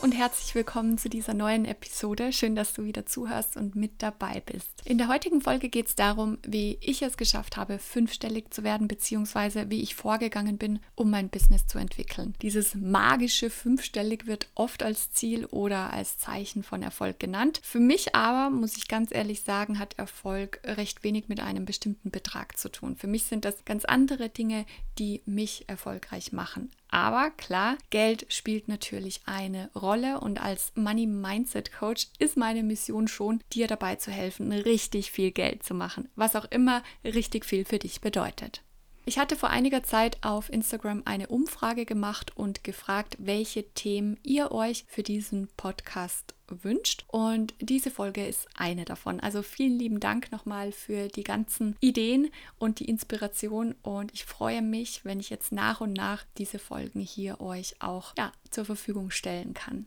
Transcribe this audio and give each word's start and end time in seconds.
Und 0.00 0.12
herzlich 0.12 0.54
willkommen 0.54 0.98
zu 0.98 1.08
dieser 1.08 1.34
neuen 1.34 1.64
Episode. 1.64 2.32
Schön, 2.32 2.56
dass 2.56 2.72
du 2.72 2.84
wieder 2.84 3.06
zuhörst 3.06 3.56
und 3.56 3.76
mit 3.76 4.02
dabei 4.02 4.42
bist. 4.44 4.68
In 4.84 4.98
der 4.98 5.08
heutigen 5.08 5.40
Folge 5.40 5.68
geht 5.68 5.86
es 5.86 5.94
darum, 5.94 6.38
wie 6.46 6.78
ich 6.80 7.02
es 7.02 7.16
geschafft 7.16 7.56
habe, 7.56 7.78
fünfstellig 7.78 8.52
zu 8.52 8.64
werden, 8.64 8.88
beziehungsweise 8.88 9.70
wie 9.70 9.82
ich 9.82 9.94
vorgegangen 9.94 10.58
bin, 10.58 10.80
um 10.94 11.10
mein 11.10 11.28
Business 11.28 11.66
zu 11.66 11.78
entwickeln. 11.78 12.34
Dieses 12.42 12.74
magische 12.74 13.50
fünfstellig 13.50 14.26
wird 14.26 14.48
oft 14.54 14.82
als 14.82 15.12
Ziel 15.12 15.46
oder 15.46 15.92
als 15.92 16.18
Zeichen 16.18 16.62
von 16.62 16.82
Erfolg 16.82 17.18
genannt. 17.18 17.60
Für 17.62 17.80
mich 17.80 18.14
aber, 18.14 18.50
muss 18.54 18.76
ich 18.76 18.88
ganz 18.88 19.14
ehrlich 19.14 19.42
sagen, 19.42 19.78
hat 19.78 19.98
Erfolg 19.98 20.60
recht 20.64 21.04
wenig 21.04 21.28
mit 21.28 21.40
einem 21.40 21.64
bestimmten 21.64 22.10
Betrag 22.10 22.58
zu 22.58 22.70
tun. 22.70 22.96
Für 22.96 23.06
mich 23.06 23.24
sind 23.24 23.44
das 23.44 23.64
ganz 23.64 23.84
andere 23.84 24.28
Dinge, 24.28 24.66
die 24.98 25.22
mich 25.24 25.68
erfolgreich 25.68 26.32
machen. 26.32 26.70
Aber 26.94 27.30
klar, 27.32 27.76
Geld 27.90 28.24
spielt 28.28 28.68
natürlich 28.68 29.22
eine 29.26 29.68
Rolle 29.74 30.20
und 30.20 30.40
als 30.40 30.70
Money 30.76 31.08
Mindset 31.08 31.72
Coach 31.72 32.06
ist 32.20 32.36
meine 32.36 32.62
Mission 32.62 33.08
schon, 33.08 33.42
dir 33.52 33.66
dabei 33.66 33.96
zu 33.96 34.12
helfen, 34.12 34.52
richtig 34.52 35.10
viel 35.10 35.32
Geld 35.32 35.64
zu 35.64 35.74
machen, 35.74 36.08
was 36.14 36.36
auch 36.36 36.44
immer 36.52 36.84
richtig 37.02 37.46
viel 37.46 37.64
für 37.64 37.80
dich 37.80 38.00
bedeutet. 38.00 38.62
Ich 39.06 39.18
hatte 39.18 39.34
vor 39.34 39.50
einiger 39.50 39.82
Zeit 39.82 40.18
auf 40.22 40.52
Instagram 40.52 41.02
eine 41.04 41.26
Umfrage 41.26 41.84
gemacht 41.84 42.36
und 42.36 42.62
gefragt, 42.62 43.16
welche 43.18 43.68
Themen 43.72 44.16
ihr 44.22 44.52
euch 44.52 44.84
für 44.86 45.02
diesen 45.02 45.48
Podcast 45.56 46.33
wünscht. 46.48 47.04
Und 47.08 47.54
diese 47.60 47.90
Folge 47.90 48.26
ist 48.26 48.48
eine 48.54 48.84
davon. 48.84 49.20
Also 49.20 49.42
vielen 49.42 49.78
lieben 49.78 50.00
Dank 50.00 50.32
nochmal 50.32 50.72
für 50.72 51.08
die 51.08 51.24
ganzen 51.24 51.76
Ideen 51.80 52.30
und 52.58 52.80
die 52.80 52.88
Inspiration. 52.88 53.74
Und 53.82 54.12
ich 54.12 54.24
freue 54.24 54.62
mich, 54.62 55.04
wenn 55.04 55.20
ich 55.20 55.30
jetzt 55.30 55.52
nach 55.52 55.80
und 55.80 55.92
nach 55.92 56.24
diese 56.38 56.58
Folgen 56.58 57.00
hier 57.00 57.40
euch 57.40 57.76
auch 57.80 58.14
ja, 58.16 58.32
zur 58.50 58.64
Verfügung 58.64 59.10
stellen 59.10 59.54
kann. 59.54 59.86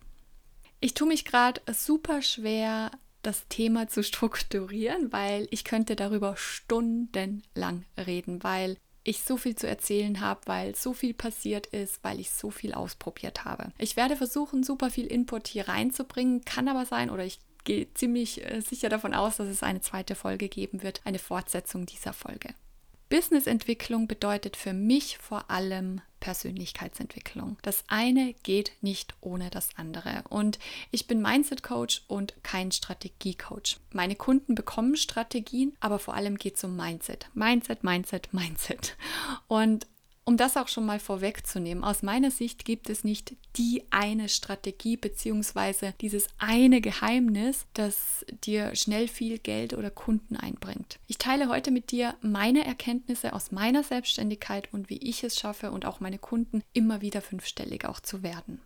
Ich 0.79 0.93
tue 0.93 1.07
mich 1.07 1.25
gerade 1.25 1.61
super 1.73 2.21
schwer, 2.21 2.91
das 3.23 3.47
Thema 3.49 3.87
zu 3.87 4.03
strukturieren, 4.03 5.11
weil 5.11 5.47
ich 5.51 5.63
könnte 5.63 5.95
darüber 5.95 6.35
stundenlang 6.37 7.85
reden, 7.97 8.43
weil 8.43 8.77
ich 9.07 9.21
so 9.21 9.37
viel 9.37 9.55
zu 9.55 9.67
erzählen 9.67 10.19
habe, 10.19 10.41
weil 10.45 10.75
so 10.75 10.93
viel 10.93 11.13
passiert 11.13 11.67
ist, 11.67 12.03
weil 12.03 12.19
ich 12.19 12.29
so 12.31 12.51
viel 12.51 12.73
ausprobiert 12.73 13.45
habe. 13.45 13.71
Ich 13.77 13.95
werde 13.95 14.17
versuchen, 14.17 14.63
super 14.63 14.89
viel 14.89 15.05
Input 15.05 15.47
hier 15.47 15.67
reinzubringen, 15.67 16.43
kann 16.43 16.67
aber 16.67 16.85
sein 16.85 17.09
oder 17.09 17.23
ich 17.23 17.39
gehe 17.63 17.93
ziemlich 17.93 18.43
äh, 18.45 18.61
sicher 18.61 18.89
davon 18.89 19.13
aus, 19.13 19.37
dass 19.37 19.47
es 19.47 19.63
eine 19.63 19.81
zweite 19.81 20.15
Folge 20.15 20.49
geben 20.49 20.83
wird, 20.83 21.01
eine 21.05 21.19
Fortsetzung 21.19 21.85
dieser 21.85 22.13
Folge. 22.13 22.49
Businessentwicklung 23.09 24.07
bedeutet 24.07 24.55
für 24.55 24.73
mich 24.73 25.17
vor 25.17 25.49
allem 25.49 26.01
Persönlichkeitsentwicklung. 26.19 27.57
Das 27.61 27.83
eine 27.87 28.33
geht 28.43 28.71
nicht 28.81 29.15
ohne 29.21 29.49
das 29.49 29.69
andere. 29.77 30.23
Und 30.29 30.59
ich 30.91 31.07
bin 31.07 31.21
Mindset 31.21 31.63
Coach 31.63 32.03
und 32.07 32.35
kein 32.43 32.71
Strategie 32.71 33.35
Coach. 33.35 33.77
Meine 33.93 34.15
Kunden 34.15 34.55
bekommen 34.55 34.95
Strategien, 34.97 35.75
aber 35.79 35.99
vor 35.99 36.15
allem 36.15 36.37
geht 36.37 36.57
es 36.57 36.63
um 36.63 36.75
Mindset. 36.75 37.29
Mindset, 37.33 37.83
Mindset, 37.83 38.33
Mindset. 38.33 38.97
Und 39.47 39.87
um 40.27 40.35
das 40.35 40.57
auch 40.57 40.67
schon 40.67 40.85
mal 40.85 40.99
vorwegzunehmen, 40.99 41.85
aus 41.85 42.03
meiner 42.03 42.31
Sicht 42.31 42.65
gibt 42.65 42.89
es 42.89 43.05
nicht 43.05 43.37
die 43.55 43.85
eine 43.91 44.27
Strategie 44.27 44.97
bzw. 44.97 45.93
dieses 46.01 46.27
eine 46.37 46.81
Geheimnis, 46.81 47.65
das 47.73 48.25
dir 48.43 48.75
schnell 48.75 49.07
viel 49.07 49.39
Geld 49.39 49.73
oder 49.73 49.89
Kunden 49.89 50.35
einbringt. 50.35 50.99
Ich 51.07 51.17
teile 51.17 51.47
heute 51.47 51.71
mit 51.71 51.91
dir 51.91 52.13
meine 52.19 52.65
Erkenntnisse 52.65 53.31
aus 53.31 53.53
meiner 53.53 53.83
Selbstständigkeit 53.83 54.67
und 54.73 54.89
wie 54.89 54.97
ich 54.97 55.23
es 55.23 55.39
schaffe 55.39 55.71
und 55.71 55.85
auch 55.85 56.01
meine 56.01 56.19
Kunden 56.19 56.61
immer 56.73 56.99
wieder 56.99 57.21
fünfstellig 57.21 57.85
auch 57.85 58.01
zu 58.01 58.21
werden. 58.21 58.59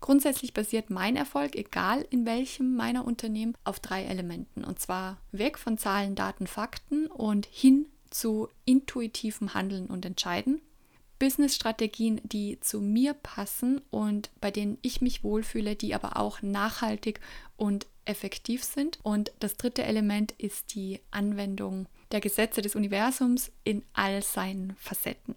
Grundsätzlich 0.00 0.52
basiert 0.52 0.90
mein 0.90 1.14
Erfolg, 1.14 1.54
egal 1.54 2.04
in 2.10 2.26
welchem 2.26 2.74
meiner 2.74 3.04
Unternehmen, 3.04 3.54
auf 3.62 3.78
drei 3.78 4.02
Elementen. 4.02 4.64
Und 4.64 4.80
zwar 4.80 5.18
weg 5.30 5.58
von 5.58 5.78
Zahlen, 5.78 6.16
Daten, 6.16 6.48
Fakten 6.48 7.06
und 7.06 7.46
hin 7.46 7.86
zu 8.10 8.48
intuitivem 8.64 9.54
Handeln 9.54 9.86
und 9.86 10.04
Entscheiden. 10.04 10.60
Business-Strategien, 11.18 12.20
die 12.24 12.60
zu 12.60 12.80
mir 12.80 13.14
passen 13.14 13.80
und 13.90 14.30
bei 14.40 14.50
denen 14.50 14.78
ich 14.82 15.00
mich 15.00 15.24
wohlfühle, 15.24 15.76
die 15.76 15.94
aber 15.94 16.16
auch 16.16 16.42
nachhaltig 16.42 17.20
und 17.56 17.86
effektiv 18.04 18.64
sind. 18.64 18.98
Und 19.02 19.32
das 19.40 19.56
dritte 19.56 19.82
Element 19.82 20.32
ist 20.38 20.74
die 20.74 21.00
Anwendung 21.10 21.86
der 22.12 22.20
Gesetze 22.20 22.62
des 22.62 22.74
Universums 22.74 23.50
in 23.64 23.84
all 23.92 24.22
seinen 24.22 24.74
Facetten. 24.76 25.34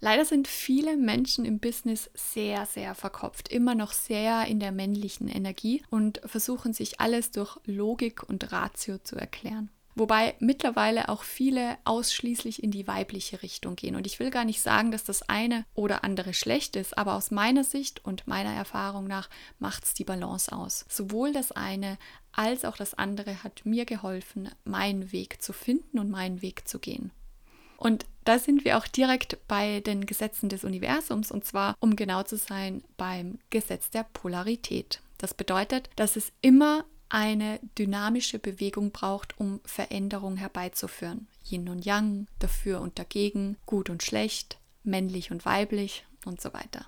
Leider 0.00 0.24
sind 0.26 0.48
viele 0.48 0.98
Menschen 0.98 1.46
im 1.46 1.60
Business 1.60 2.10
sehr, 2.12 2.66
sehr 2.66 2.94
verkopft, 2.94 3.48
immer 3.48 3.74
noch 3.74 3.92
sehr 3.92 4.44
in 4.46 4.60
der 4.60 4.70
männlichen 4.70 5.28
Energie 5.28 5.82
und 5.88 6.20
versuchen 6.26 6.74
sich 6.74 7.00
alles 7.00 7.30
durch 7.30 7.56
Logik 7.64 8.22
und 8.22 8.52
Ratio 8.52 8.98
zu 8.98 9.16
erklären. 9.16 9.70
Wobei 9.96 10.34
mittlerweile 10.40 11.08
auch 11.08 11.22
viele 11.22 11.76
ausschließlich 11.84 12.62
in 12.62 12.72
die 12.72 12.86
weibliche 12.88 13.42
Richtung 13.42 13.76
gehen. 13.76 13.94
Und 13.94 14.06
ich 14.06 14.18
will 14.18 14.30
gar 14.30 14.44
nicht 14.44 14.60
sagen, 14.60 14.90
dass 14.90 15.04
das 15.04 15.28
eine 15.28 15.64
oder 15.74 16.02
andere 16.02 16.34
schlecht 16.34 16.74
ist, 16.74 16.98
aber 16.98 17.14
aus 17.14 17.30
meiner 17.30 17.62
Sicht 17.62 18.04
und 18.04 18.26
meiner 18.26 18.52
Erfahrung 18.52 19.06
nach 19.06 19.28
macht 19.58 19.84
es 19.84 19.94
die 19.94 20.04
Balance 20.04 20.52
aus. 20.52 20.84
Sowohl 20.88 21.32
das 21.32 21.52
eine 21.52 21.96
als 22.32 22.64
auch 22.64 22.76
das 22.76 22.94
andere 22.94 23.44
hat 23.44 23.64
mir 23.64 23.84
geholfen, 23.84 24.50
meinen 24.64 25.12
Weg 25.12 25.40
zu 25.40 25.52
finden 25.52 26.00
und 26.00 26.10
meinen 26.10 26.42
Weg 26.42 26.66
zu 26.66 26.80
gehen. 26.80 27.12
Und 27.76 28.06
da 28.24 28.38
sind 28.38 28.64
wir 28.64 28.78
auch 28.78 28.86
direkt 28.86 29.38
bei 29.46 29.80
den 29.80 30.06
Gesetzen 30.06 30.48
des 30.48 30.64
Universums 30.64 31.30
und 31.30 31.44
zwar, 31.44 31.76
um 31.80 31.96
genau 31.96 32.22
zu 32.22 32.36
sein, 32.36 32.82
beim 32.96 33.38
Gesetz 33.50 33.90
der 33.90 34.04
Polarität. 34.04 35.00
Das 35.18 35.34
bedeutet, 35.34 35.90
dass 35.96 36.16
es 36.16 36.32
immer 36.40 36.84
eine 37.14 37.60
dynamische 37.78 38.40
Bewegung 38.40 38.90
braucht, 38.90 39.38
um 39.38 39.60
Veränderung 39.64 40.36
herbeizuführen. 40.36 41.28
Yin 41.48 41.68
und 41.68 41.84
Yang, 41.84 42.26
dafür 42.40 42.80
und 42.80 42.98
dagegen, 42.98 43.56
gut 43.66 43.88
und 43.88 44.02
schlecht, 44.02 44.58
männlich 44.82 45.30
und 45.30 45.44
weiblich 45.44 46.04
und 46.24 46.40
so 46.40 46.52
weiter. 46.52 46.86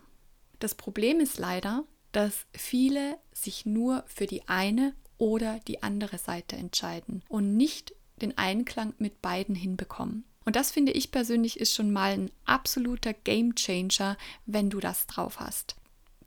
Das 0.58 0.74
Problem 0.74 1.20
ist 1.20 1.38
leider, 1.38 1.84
dass 2.10 2.46
viele 2.52 3.18
sich 3.32 3.66
nur 3.66 4.02
für 4.08 4.26
die 4.26 4.48
eine 4.48 4.94
oder 5.16 5.60
die 5.68 5.84
andere 5.84 6.18
Seite 6.18 6.56
entscheiden 6.56 7.22
und 7.28 7.56
nicht 7.56 7.94
den 8.20 8.36
Einklang 8.36 8.94
mit 8.98 9.22
beiden 9.22 9.54
hinbekommen. 9.54 10.24
Und 10.44 10.56
das 10.56 10.72
finde 10.72 10.90
ich 10.90 11.12
persönlich 11.12 11.60
ist 11.60 11.72
schon 11.72 11.92
mal 11.92 12.12
ein 12.12 12.30
absoluter 12.44 13.12
Game 13.12 13.54
Changer, 13.54 14.16
wenn 14.44 14.70
du 14.70 14.80
das 14.80 15.06
drauf 15.06 15.38
hast. 15.38 15.76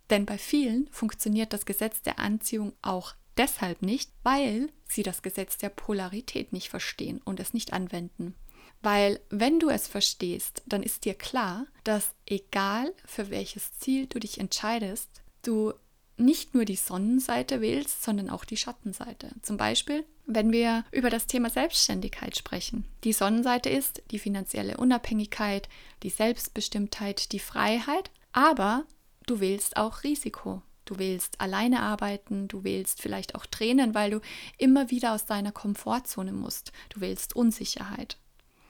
Denn 0.10 0.26
bei 0.26 0.38
vielen 0.38 0.88
funktioniert 0.90 1.52
das 1.52 1.66
Gesetz 1.66 2.02
der 2.02 2.20
Anziehung 2.20 2.74
auch 2.82 3.14
deshalb 3.40 3.82
nicht, 3.82 4.12
weil 4.22 4.70
sie 4.88 5.02
das 5.02 5.24
Gesetz 5.24 5.58
der 5.58 5.70
Polarität 5.70 6.54
nicht 6.54 6.70
verstehen 6.70 7.22
und 7.24 7.40
es 7.40 7.54
nicht 7.54 7.74
anwenden. 7.74 8.36
Weil 8.82 9.20
wenn 9.30 9.60
du 9.60 9.70
es 9.70 9.88
verstehst, 9.88 10.62
dann 10.66 10.84
ist 10.84 11.06
dir 11.06 11.16
klar, 11.16 11.66
dass 11.84 12.14
egal 12.26 12.94
für 13.06 13.30
welches 13.30 13.74
Ziel 13.80 14.06
du 14.08 14.20
dich 14.20 14.40
entscheidest, 14.40 15.10
du 15.42 15.74
nicht 16.18 16.54
nur 16.54 16.66
die 16.66 16.76
Sonnenseite 16.76 17.62
wählst, 17.62 18.04
sondern 18.04 18.30
auch 18.30 18.46
die 18.46 18.58
Schattenseite. 18.58 19.32
Zum 19.42 19.58
Beispiel, 19.58 20.06
wenn 20.26 20.52
wir 20.52 20.84
über 20.92 21.10
das 21.10 21.28
Thema 21.28 21.50
Selbstständigkeit 21.50 22.38
sprechen. 22.38 22.86
Die 23.04 23.14
Sonnenseite 23.14 23.70
ist 23.70 24.04
die 24.12 24.20
finanzielle 24.20 24.78
Unabhängigkeit, 24.78 25.70
die 26.04 26.10
Selbstbestimmtheit, 26.10 27.32
die 27.32 27.40
Freiheit, 27.40 28.12
aber 28.32 28.86
du 29.26 29.40
wählst 29.40 29.78
auch 29.78 30.04
Risiko. 30.04 30.62
Du 30.90 30.98
willst 30.98 31.40
alleine 31.40 31.84
arbeiten, 31.84 32.48
du 32.48 32.64
willst 32.64 33.00
vielleicht 33.00 33.36
auch 33.36 33.46
Tränen, 33.46 33.94
weil 33.94 34.10
du 34.10 34.22
immer 34.58 34.90
wieder 34.90 35.14
aus 35.14 35.28
deiner 35.28 35.52
Komfortzone 35.52 36.32
musst. 36.32 36.72
Du 36.90 37.00
willst 37.00 37.36
Unsicherheit. 37.36 38.18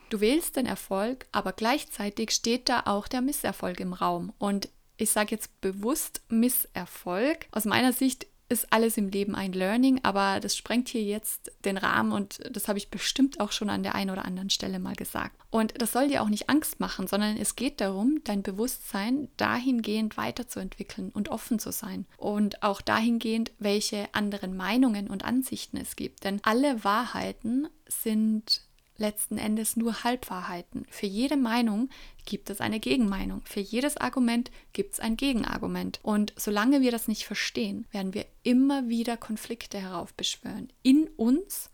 Du 0.10 0.20
willst 0.20 0.58
den 0.58 0.66
Erfolg, 0.66 1.28
aber 1.32 1.54
gleichzeitig 1.54 2.32
steht 2.32 2.68
da 2.68 2.82
auch 2.88 3.08
der 3.08 3.22
Misserfolg 3.22 3.80
im 3.80 3.94
Raum. 3.94 4.34
Und 4.38 4.68
ich 4.98 5.12
sage 5.12 5.32
jetzt 5.32 5.62
bewusst 5.62 6.22
Misserfolg. 6.28 7.48
Aus 7.54 7.64
meiner 7.64 7.94
Sicht 7.94 8.28
ist 8.50 8.74
alles 8.74 8.98
im 8.98 9.10
Leben 9.10 9.36
ein 9.36 9.54
Learning, 9.54 10.00
aber 10.04 10.40
das 10.40 10.58
sprengt 10.58 10.90
hier 10.90 11.04
jetzt 11.04 11.52
den 11.66 11.78
Rahmen 11.78 12.12
und 12.12 12.40
das 12.52 12.68
habe 12.68 12.80
ich 12.80 12.90
bestimmt 12.90 13.40
auch 13.40 13.52
schon 13.52 13.70
an 13.70 13.84
der 13.84 13.96
einen 13.96 14.10
oder 14.10 14.26
anderen 14.26 14.50
Stelle 14.50 14.80
mal 14.80 14.96
gesagt. 14.96 15.40
Und 15.52 15.80
das 15.82 15.92
soll 15.92 16.10
dir 16.10 16.22
auch 16.22 16.30
nicht 16.30 16.50
Angst 16.50 16.80
machen, 16.80 17.08
sondern 17.08 17.38
es 17.38 17.56
geht 17.56 17.80
darum, 17.80 18.22
dein 18.24 18.44
Bewusstsein 18.44 19.30
dahingehend 19.38 20.18
weiterzuentwickeln 20.18 21.10
und 21.10 21.30
offen 21.30 21.60
zu 21.60 21.72
sein. 21.72 22.06
Und 22.18 22.62
auch 22.64 22.82
dahingehend, 22.82 23.52
welche 23.60 24.14
anderen 24.14 24.56
Meinungen 24.58 25.10
und 25.10 25.26
Ansichten 25.26 25.78
es 25.78 25.96
gibt. 25.96 26.24
Denn 26.24 26.40
alle 26.44 26.84
Wahrheiten 26.84 27.68
sind 27.88 28.62
letzten 29.00 29.38
Endes 29.38 29.76
nur 29.76 30.04
Halbwahrheiten. 30.04 30.86
Für 30.90 31.08
jede 31.08 31.38
Meinung 31.38 31.90
gibt 32.26 32.50
es 32.50 32.62
eine 32.62 32.80
Gegenmeinung. 32.80 33.42
Für 33.46 33.60
jedes 33.60 33.98
Argument 33.98 34.52
gibt 34.74 34.94
es 34.94 35.00
ein 35.00 35.18
Gegenargument. 35.18 36.00
Und 36.04 36.34
solange 36.36 36.82
wir 36.82 36.92
das 36.92 37.08
nicht 37.08 37.26
verstehen, 37.26 37.88
werden 37.92 38.14
wir 38.14 38.26
immer 38.44 38.88
wieder 38.88 39.18
Konflikte 39.18 39.80
heraufbeschwören. 39.80 40.72
In 40.84 41.08
uns 41.18 41.70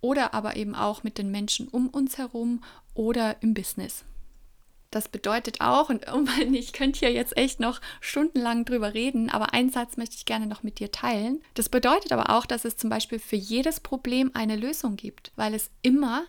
oder 0.00 0.34
aber 0.34 0.56
eben 0.56 0.74
auch 0.74 1.02
mit 1.02 1.18
den 1.18 1.30
Menschen 1.30 1.68
um 1.68 1.88
uns 1.88 2.18
herum 2.18 2.62
oder 2.94 3.42
im 3.42 3.54
Business. 3.54 4.04
Das 4.90 5.08
bedeutet 5.08 5.60
auch, 5.60 5.90
und 5.90 6.04
ich 6.52 6.72
könnte 6.72 7.00
hier 7.00 7.12
jetzt 7.12 7.36
echt 7.36 7.60
noch 7.60 7.80
stundenlang 8.00 8.64
drüber 8.64 8.94
reden, 8.94 9.30
aber 9.30 9.52
einen 9.52 9.70
Satz 9.70 9.96
möchte 9.96 10.16
ich 10.16 10.24
gerne 10.24 10.46
noch 10.46 10.62
mit 10.62 10.78
dir 10.78 10.90
teilen. 10.90 11.42
Das 11.54 11.68
bedeutet 11.68 12.12
aber 12.12 12.30
auch, 12.30 12.46
dass 12.46 12.64
es 12.64 12.76
zum 12.76 12.88
Beispiel 12.90 13.18
für 13.18 13.36
jedes 13.36 13.80
Problem 13.80 14.30
eine 14.34 14.56
Lösung 14.56 14.96
gibt, 14.96 15.32
weil 15.36 15.54
es 15.54 15.70
immer, 15.82 16.24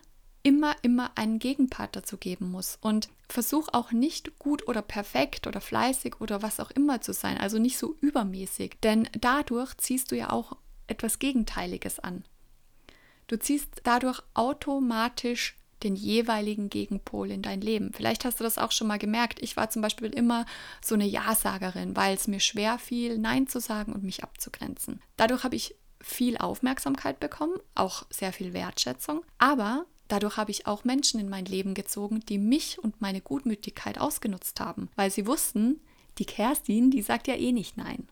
immer, 0.50 0.75
immer 0.81 1.12
einen 1.16 1.38
Gegenpart 1.38 1.96
dazu 1.96 2.18
geben 2.18 2.50
muss. 2.50 2.80
Und 2.81 3.10
versuch 3.30 3.68
auch 3.72 3.92
nicht 3.92 4.40
gut 4.40 4.68
oder 4.68 4.81
perfekt 4.81 5.46
oder 5.46 5.62
fleißig 5.62 6.19
oder 6.19 6.42
was 6.42 6.60
auch 6.60 6.72
immer 6.72 7.01
zu 7.01 7.13
sein, 7.13 7.38
also 7.38 7.60
nicht 7.60 7.78
so 7.78 7.96
übermäßig, 8.01 8.78
denn 8.81 9.07
dadurch 9.22 9.78
ziehst 9.78 10.12
du 10.12 10.16
ja 10.16 10.31
auch 10.31 10.57
etwas 10.88 11.19
Gegenteiliges 11.19 12.00
an. 12.00 12.24
Du 13.28 13.38
ziehst 13.38 13.81
dadurch 13.84 14.24
automatisch 14.34 15.56
den 15.84 15.96
jeweiligen 15.96 16.72
Gegenpol 16.72 17.30
in 17.30 17.44
dein 17.44 17.62
Leben. 17.62 17.94
Vielleicht 17.94 18.25
hast 18.25 18.40
du 18.40 18.44
das 18.44 18.57
auch 18.57 18.72
schon 18.72 18.88
mal 18.88 18.98
gemerkt. 18.98 19.44
Ich 19.44 19.56
war 19.56 19.69
zum 19.69 19.84
Beispiel 19.84 20.10
immer 20.10 20.48
so 20.84 20.96
eine 20.96 21.06
Ja-Sagerin, 21.06 21.96
weil 21.96 22.16
es 22.16 22.28
mir 22.28 22.40
schwer 22.40 22.80
fiel, 22.80 23.19
Nein 23.19 23.46
zu 23.46 23.60
sagen 23.60 23.94
und 23.94 24.04
mich 24.04 24.24
abzugrenzen. 24.24 25.00
Dadurch 25.16 25.44
habe 25.44 25.56
ich 25.56 25.75
viel 26.01 26.38
Aufmerksamkeit 26.38 27.19
bekommen, 27.19 27.60
auch 27.75 28.07
sehr 28.10 28.34
viel 28.34 28.54
Wertschätzung, 28.54 29.22
aber 29.38 29.86
dadurch 30.09 30.35
habe 30.35 30.51
ich 30.51 30.67
auch 30.67 30.83
Menschen 30.83 31.19
in 31.19 31.29
mein 31.29 31.45
Leben 31.45 31.73
gezogen, 31.73 32.19
die 32.27 32.38
mich 32.38 32.79
und 32.79 33.00
meine 33.00 33.21
Gutmütigkeit 33.21 34.00
ausgenutzt 34.00 34.59
haben, 34.59 34.89
weil 34.95 35.09
sie 35.09 35.25
wussten, 35.25 35.79
die 36.17 36.25
Kerstin, 36.25 36.91
die 36.91 37.01
sagt 37.01 37.27
ja 37.27 37.35
eh 37.35 37.53
nicht 37.53 37.77
Nein. 37.77 38.07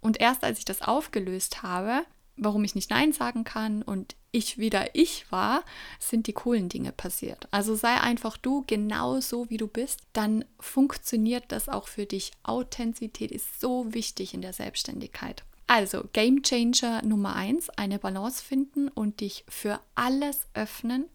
Und 0.00 0.20
erst 0.20 0.44
als 0.44 0.58
ich 0.58 0.64
das 0.64 0.82
aufgelöst 0.82 1.62
habe, 1.62 2.04
warum 2.36 2.64
ich 2.64 2.74
nicht 2.74 2.90
Nein 2.90 3.12
sagen 3.12 3.44
kann 3.44 3.82
und 3.82 4.14
ich 4.30 4.58
wieder 4.58 4.94
ich 4.94 5.30
war, 5.32 5.64
sind 5.98 6.26
die 6.26 6.32
coolen 6.32 6.68
Dinge 6.68 6.92
passiert. 6.92 7.48
Also 7.50 7.74
sei 7.74 7.94
einfach 8.00 8.36
du 8.36 8.64
genau 8.66 9.20
so, 9.20 9.48
wie 9.48 9.56
du 9.56 9.66
bist, 9.66 10.00
dann 10.12 10.44
funktioniert 10.60 11.44
das 11.48 11.68
auch 11.68 11.88
für 11.88 12.04
dich. 12.04 12.32
Authentizität 12.42 13.30
ist 13.30 13.60
so 13.60 13.94
wichtig 13.94 14.34
in 14.34 14.42
der 14.42 14.52
Selbstständigkeit. 14.52 15.44
Also 15.66 16.04
Game 16.12 16.42
Changer 16.42 17.02
Nummer 17.02 17.34
eins: 17.34 17.70
eine 17.70 17.98
Balance 17.98 18.44
finden 18.44 18.88
und 18.88 19.20
dich 19.20 19.44
für 19.48 19.80
alles 19.94 20.46
öffnen 20.54 21.06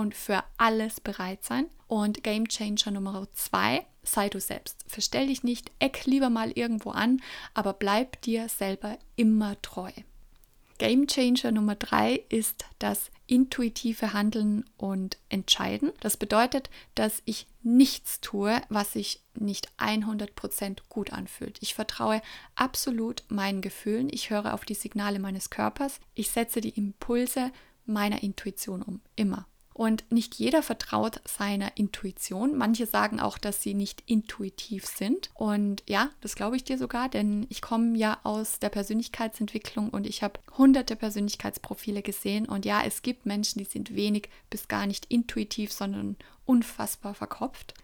und 0.00 0.14
für 0.14 0.42
alles 0.56 1.00
bereit 1.00 1.44
sein. 1.44 1.66
Und 1.86 2.22
Game 2.24 2.48
Changer 2.48 2.90
Nummer 2.90 3.28
zwei: 3.34 3.86
sei 4.02 4.28
du 4.28 4.40
selbst. 4.40 4.84
Verstell 4.88 5.28
dich 5.28 5.42
nicht, 5.42 5.70
eck 5.78 6.06
lieber 6.06 6.30
mal 6.30 6.50
irgendwo 6.52 6.90
an, 6.90 7.20
aber 7.54 7.72
bleib 7.72 8.20
dir 8.22 8.48
selber 8.48 8.98
immer 9.16 9.60
treu. 9.62 9.90
Game 10.78 11.06
Changer 11.06 11.52
Nummer 11.52 11.74
drei 11.74 12.24
ist 12.30 12.64
das 12.78 13.10
intuitive 13.26 14.14
Handeln 14.14 14.64
und 14.78 15.18
Entscheiden. 15.28 15.92
Das 16.00 16.16
bedeutet, 16.16 16.70
dass 16.94 17.20
ich 17.26 17.46
nichts 17.62 18.22
tue, 18.22 18.62
was 18.70 18.94
sich 18.94 19.22
nicht 19.34 19.70
100% 19.76 20.78
gut 20.88 21.12
anfühlt. 21.12 21.58
Ich 21.60 21.74
vertraue 21.74 22.22
absolut 22.54 23.24
meinen 23.28 23.60
Gefühlen. 23.60 24.08
Ich 24.10 24.30
höre 24.30 24.54
auf 24.54 24.64
die 24.64 24.74
Signale 24.74 25.18
meines 25.18 25.50
Körpers. 25.50 26.00
Ich 26.14 26.30
setze 26.30 26.62
die 26.62 26.70
Impulse 26.70 27.52
meiner 27.84 28.22
Intuition 28.22 28.80
um. 28.80 29.02
Immer. 29.16 29.46
Und 29.72 30.04
nicht 30.10 30.34
jeder 30.34 30.62
vertraut 30.62 31.20
seiner 31.24 31.76
Intuition. 31.76 32.56
Manche 32.56 32.86
sagen 32.86 33.20
auch, 33.20 33.38
dass 33.38 33.62
sie 33.62 33.74
nicht 33.74 34.02
intuitiv 34.06 34.84
sind. 34.84 35.30
Und 35.34 35.82
ja, 35.88 36.10
das 36.20 36.34
glaube 36.34 36.56
ich 36.56 36.64
dir 36.64 36.76
sogar, 36.76 37.08
denn 37.08 37.46
ich 37.48 37.62
komme 37.62 37.96
ja 37.96 38.18
aus 38.24 38.58
der 38.58 38.68
Persönlichkeitsentwicklung 38.68 39.90
und 39.90 40.06
ich 40.06 40.22
habe 40.22 40.40
hunderte 40.58 40.96
Persönlichkeitsprofile 40.96 42.02
gesehen. 42.02 42.46
Und 42.46 42.64
ja, 42.64 42.82
es 42.84 43.02
gibt 43.02 43.26
Menschen, 43.26 43.60
die 43.60 43.64
sind 43.64 43.94
wenig 43.94 44.28
bis 44.50 44.68
gar 44.68 44.86
nicht 44.86 45.06
intuitiv, 45.06 45.72
sondern 45.72 46.16
unfassbar 46.44 47.14
verkopft. 47.14 47.74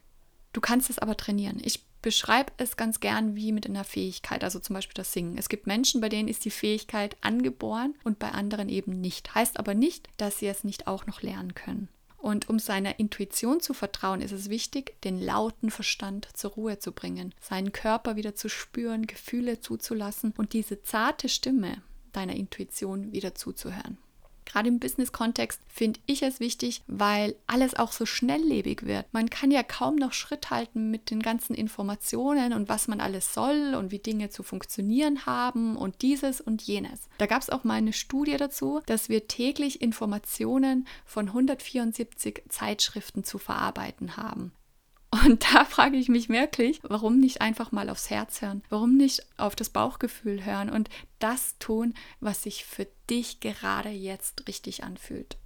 Du 0.56 0.62
kannst 0.62 0.88
es 0.88 0.98
aber 0.98 1.18
trainieren. 1.18 1.60
Ich 1.62 1.84
beschreibe 2.00 2.50
es 2.56 2.78
ganz 2.78 3.00
gern 3.00 3.36
wie 3.36 3.52
mit 3.52 3.66
einer 3.66 3.84
Fähigkeit, 3.84 4.42
also 4.42 4.58
zum 4.58 4.72
Beispiel 4.72 4.94
das 4.94 5.12
Singen. 5.12 5.36
Es 5.36 5.50
gibt 5.50 5.66
Menschen, 5.66 6.00
bei 6.00 6.08
denen 6.08 6.28
ist 6.30 6.46
die 6.46 6.50
Fähigkeit 6.50 7.14
angeboren 7.20 7.94
und 8.04 8.18
bei 8.18 8.30
anderen 8.30 8.70
eben 8.70 8.98
nicht. 8.98 9.34
Heißt 9.34 9.58
aber 9.58 9.74
nicht, 9.74 10.08
dass 10.16 10.38
sie 10.38 10.46
es 10.46 10.64
nicht 10.64 10.86
auch 10.86 11.04
noch 11.04 11.20
lernen 11.20 11.54
können. 11.54 11.90
Und 12.16 12.48
um 12.48 12.58
seiner 12.58 12.98
Intuition 12.98 13.60
zu 13.60 13.74
vertrauen, 13.74 14.22
ist 14.22 14.32
es 14.32 14.48
wichtig, 14.48 14.98
den 15.02 15.20
lauten 15.20 15.70
Verstand 15.70 16.26
zur 16.32 16.52
Ruhe 16.52 16.78
zu 16.78 16.92
bringen, 16.92 17.34
seinen 17.38 17.72
Körper 17.72 18.16
wieder 18.16 18.34
zu 18.34 18.48
spüren, 18.48 19.06
Gefühle 19.06 19.60
zuzulassen 19.60 20.32
und 20.38 20.54
diese 20.54 20.82
zarte 20.82 21.28
Stimme 21.28 21.82
deiner 22.12 22.34
Intuition 22.34 23.12
wieder 23.12 23.34
zuzuhören. 23.34 23.98
Gerade 24.46 24.68
im 24.68 24.78
Business-Kontext 24.78 25.60
finde 25.68 26.00
ich 26.06 26.22
es 26.22 26.40
wichtig, 26.40 26.82
weil 26.86 27.34
alles 27.46 27.74
auch 27.74 27.92
so 27.92 28.06
schnelllebig 28.06 28.86
wird. 28.86 29.04
Man 29.12 29.28
kann 29.28 29.50
ja 29.50 29.62
kaum 29.62 29.96
noch 29.96 30.12
Schritt 30.12 30.50
halten 30.50 30.90
mit 30.90 31.10
den 31.10 31.20
ganzen 31.20 31.54
Informationen 31.54 32.52
und 32.54 32.68
was 32.68 32.88
man 32.88 33.00
alles 33.00 33.34
soll 33.34 33.74
und 33.74 33.90
wie 33.90 33.98
Dinge 33.98 34.30
zu 34.30 34.42
funktionieren 34.42 35.26
haben 35.26 35.76
und 35.76 36.00
dieses 36.00 36.40
und 36.40 36.62
jenes. 36.62 37.08
Da 37.18 37.26
gab 37.26 37.42
es 37.42 37.50
auch 37.50 37.64
mal 37.64 37.74
eine 37.74 37.92
Studie 37.92 38.36
dazu, 38.36 38.80
dass 38.86 39.08
wir 39.08 39.26
täglich 39.28 39.82
Informationen 39.82 40.86
von 41.04 41.26
174 41.28 42.44
Zeitschriften 42.48 43.24
zu 43.24 43.38
verarbeiten 43.38 44.16
haben. 44.16 44.52
Und 45.10 45.44
da 45.52 45.64
frage 45.64 45.96
ich 45.96 46.08
mich 46.08 46.28
wirklich, 46.28 46.80
warum 46.82 47.18
nicht 47.18 47.40
einfach 47.40 47.72
mal 47.72 47.88
aufs 47.88 48.10
Herz 48.10 48.42
hören? 48.42 48.62
Warum 48.68 48.96
nicht 48.96 49.24
auf 49.36 49.56
das 49.56 49.70
Bauchgefühl 49.70 50.44
hören 50.44 50.68
und 50.68 50.88
das 51.18 51.58
tun, 51.58 51.94
was 52.20 52.42
sich 52.42 52.64
für 52.64 52.86
dich 53.08 53.40
gerade 53.40 53.90
jetzt 53.90 54.46
richtig 54.48 54.84
anfühlt? 54.84 55.36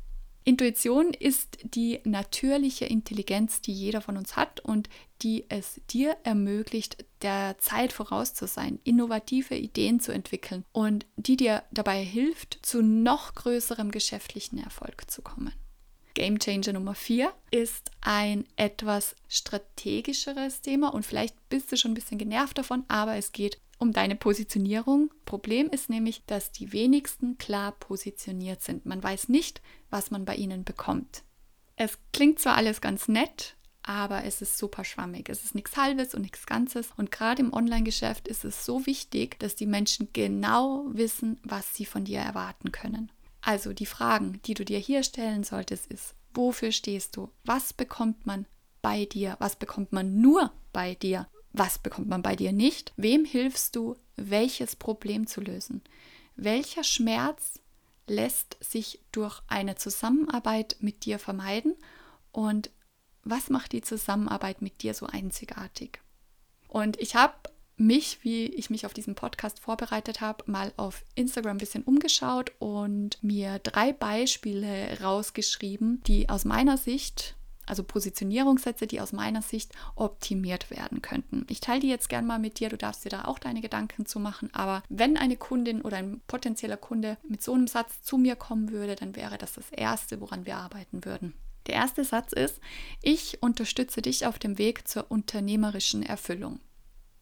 Intuition 0.44 1.12
ist 1.12 1.58
die 1.62 2.00
natürliche 2.04 2.86
Intelligenz, 2.86 3.60
die 3.60 3.72
jeder 3.72 4.00
von 4.00 4.16
uns 4.16 4.36
hat 4.36 4.60
und 4.60 4.88
die 5.22 5.44
es 5.50 5.80
dir 5.90 6.16
ermöglicht, 6.24 7.04
der 7.20 7.56
Zeit 7.58 7.92
voraus 7.92 8.32
zu 8.32 8.46
sein, 8.46 8.80
innovative 8.84 9.54
Ideen 9.54 10.00
zu 10.00 10.12
entwickeln 10.12 10.64
und 10.72 11.06
die 11.16 11.36
dir 11.36 11.62
dabei 11.70 12.02
hilft, 12.02 12.58
zu 12.62 12.82
noch 12.82 13.34
größerem 13.34 13.90
geschäftlichen 13.90 14.58
Erfolg 14.58 15.10
zu 15.10 15.20
kommen. 15.20 15.52
Game 16.14 16.38
Changer 16.38 16.72
Nummer 16.72 16.94
4 16.94 17.32
ist 17.50 17.90
ein 18.00 18.44
etwas 18.56 19.16
strategischeres 19.28 20.60
Thema 20.60 20.92
und 20.92 21.06
vielleicht 21.06 21.36
bist 21.48 21.70
du 21.70 21.76
schon 21.76 21.92
ein 21.92 21.94
bisschen 21.94 22.18
genervt 22.18 22.58
davon, 22.58 22.84
aber 22.88 23.16
es 23.16 23.32
geht 23.32 23.60
um 23.78 23.92
deine 23.92 24.16
Positionierung. 24.16 25.10
Problem 25.24 25.68
ist 25.70 25.88
nämlich, 25.88 26.22
dass 26.26 26.52
die 26.52 26.72
wenigsten 26.72 27.38
klar 27.38 27.72
positioniert 27.72 28.62
sind. 28.62 28.86
Man 28.86 29.02
weiß 29.02 29.28
nicht, 29.28 29.62
was 29.88 30.10
man 30.10 30.24
bei 30.24 30.36
ihnen 30.36 30.64
bekommt. 30.64 31.22
Es 31.76 31.98
klingt 32.12 32.38
zwar 32.38 32.56
alles 32.56 32.82
ganz 32.82 33.08
nett, 33.08 33.56
aber 33.82 34.24
es 34.24 34.42
ist 34.42 34.58
super 34.58 34.84
schwammig. 34.84 35.30
Es 35.30 35.44
ist 35.44 35.54
nichts 35.54 35.76
Halbes 35.78 36.14
und 36.14 36.22
nichts 36.22 36.44
Ganzes. 36.44 36.90
Und 36.98 37.10
gerade 37.10 37.40
im 37.40 37.54
Online-Geschäft 37.54 38.28
ist 38.28 38.44
es 38.44 38.66
so 38.66 38.84
wichtig, 38.86 39.38
dass 39.38 39.56
die 39.56 39.66
Menschen 39.66 40.08
genau 40.12 40.84
wissen, 40.92 41.40
was 41.42 41.74
sie 41.74 41.86
von 41.86 42.04
dir 42.04 42.20
erwarten 42.20 42.72
können. 42.72 43.10
Also 43.42 43.72
die 43.72 43.86
Fragen, 43.86 44.40
die 44.44 44.54
du 44.54 44.64
dir 44.64 44.78
hier 44.78 45.02
stellen 45.02 45.44
solltest, 45.44 45.86
ist, 45.86 46.14
wofür 46.34 46.72
stehst 46.72 47.16
du? 47.16 47.30
Was 47.44 47.72
bekommt 47.72 48.26
man 48.26 48.46
bei 48.82 49.04
dir? 49.04 49.36
Was 49.38 49.56
bekommt 49.56 49.92
man 49.92 50.20
nur 50.20 50.52
bei 50.72 50.94
dir? 50.94 51.28
Was 51.52 51.78
bekommt 51.78 52.08
man 52.08 52.22
bei 52.22 52.36
dir 52.36 52.52
nicht? 52.52 52.92
Wem 52.96 53.24
hilfst 53.24 53.74
du, 53.76 53.96
welches 54.16 54.76
Problem 54.76 55.26
zu 55.26 55.40
lösen? 55.40 55.82
Welcher 56.36 56.84
Schmerz 56.84 57.60
lässt 58.06 58.56
sich 58.60 59.00
durch 59.12 59.40
eine 59.48 59.76
Zusammenarbeit 59.76 60.76
mit 60.80 61.04
dir 61.04 61.18
vermeiden? 61.18 61.74
Und 62.32 62.70
was 63.24 63.50
macht 63.50 63.72
die 63.72 63.82
Zusammenarbeit 63.82 64.62
mit 64.62 64.82
dir 64.82 64.94
so 64.94 65.06
einzigartig? 65.06 66.00
Und 66.68 67.00
ich 67.00 67.16
habe 67.16 67.34
mich, 67.80 68.18
wie 68.22 68.46
ich 68.46 68.70
mich 68.70 68.86
auf 68.86 68.92
diesen 68.92 69.14
Podcast 69.14 69.58
vorbereitet 69.58 70.20
habe, 70.20 70.44
mal 70.50 70.72
auf 70.76 71.02
Instagram 71.14 71.56
ein 71.56 71.58
bisschen 71.58 71.82
umgeschaut 71.82 72.52
und 72.58 73.22
mir 73.22 73.58
drei 73.58 73.92
Beispiele 73.92 75.00
rausgeschrieben, 75.00 76.02
die 76.06 76.28
aus 76.28 76.44
meiner 76.44 76.76
Sicht, 76.76 77.36
also 77.66 77.82
Positionierungssätze, 77.82 78.86
die 78.86 79.00
aus 79.00 79.12
meiner 79.12 79.40
Sicht 79.40 79.72
optimiert 79.94 80.70
werden 80.70 81.00
könnten. 81.00 81.46
Ich 81.48 81.60
teile 81.60 81.80
die 81.80 81.88
jetzt 81.88 82.10
gern 82.10 82.26
mal 82.26 82.38
mit 82.38 82.60
dir, 82.60 82.68
du 82.68 82.76
darfst 82.76 83.04
dir 83.04 83.10
da 83.10 83.24
auch 83.24 83.38
deine 83.38 83.62
Gedanken 83.62 84.04
zu 84.04 84.20
machen, 84.20 84.50
aber 84.52 84.82
wenn 84.90 85.16
eine 85.16 85.36
Kundin 85.36 85.80
oder 85.80 85.96
ein 85.96 86.20
potenzieller 86.26 86.76
Kunde 86.76 87.16
mit 87.26 87.42
so 87.42 87.54
einem 87.54 87.66
Satz 87.66 88.02
zu 88.02 88.18
mir 88.18 88.36
kommen 88.36 88.72
würde, 88.72 88.94
dann 88.94 89.16
wäre 89.16 89.38
das 89.38 89.54
das 89.54 89.70
Erste, 89.70 90.20
woran 90.20 90.44
wir 90.44 90.56
arbeiten 90.56 91.04
würden. 91.04 91.32
Der 91.66 91.76
erste 91.76 92.04
Satz 92.04 92.32
ist, 92.32 92.60
ich 93.02 93.42
unterstütze 93.42 94.02
dich 94.02 94.26
auf 94.26 94.38
dem 94.38 94.58
Weg 94.58 94.86
zur 94.86 95.10
unternehmerischen 95.10 96.02
Erfüllung. 96.02 96.60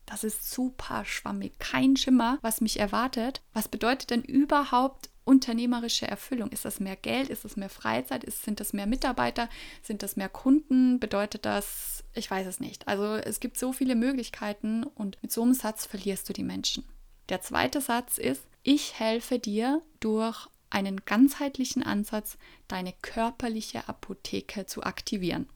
Das 0.09 0.25
ist 0.25 0.51
super 0.51 1.05
schwammig. 1.05 1.59
Kein 1.59 1.97
Schimmer, 1.97 2.39
was 2.41 2.63
mich 2.63 2.81
erwartet. 2.81 3.43
Was 3.53 3.69
bedeutet 3.69 4.09
denn 4.09 4.23
überhaupt 4.23 5.11
unternehmerische 5.25 6.09
Erfüllung? 6.09 6.49
Ist 6.51 6.65
das 6.65 6.81
mehr 6.81 6.97
Geld? 6.97 7.29
Ist 7.29 7.45
das 7.45 7.57
mehr 7.57 7.69
Freizeit? 7.69 8.25
Ist, 8.25 8.43
sind 8.43 8.59
das 8.61 8.73
mehr 8.73 8.87
Mitarbeiter? 8.87 9.51
Sind 9.83 10.03
das 10.03 10.17
mehr 10.17 10.31
Kunden? 10.31 10.99
Bedeutet 10.99 11.45
das, 11.45 12.05
ich 12.15 12.31
weiß 12.31 12.47
es 12.47 12.59
nicht. 12.59 12.89
Also 12.89 13.17
es 13.17 13.39
gibt 13.39 13.59
so 13.59 13.75
viele 13.75 13.95
Möglichkeiten 13.95 14.85
und 14.85 15.23
mit 15.23 15.31
so 15.31 15.43
einem 15.43 15.53
Satz 15.53 15.85
verlierst 15.85 16.27
du 16.27 16.33
die 16.33 16.43
Menschen. 16.43 16.85
Der 17.29 17.43
zweite 17.43 17.83
Satz 17.83 18.17
ist, 18.17 18.43
ich 18.63 18.99
helfe 18.99 19.39
dir 19.39 19.83
durch 20.01 20.49
einen 20.71 21.05
ganzheitlichen 21.05 21.83
Ansatz, 21.83 22.39
deine 22.67 22.95
körperliche 23.03 23.87
Apotheke 23.89 24.65
zu 24.65 24.83
aktivieren. 24.83 25.49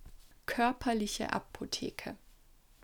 körperliche 0.44 1.32
Apotheke. 1.32 2.16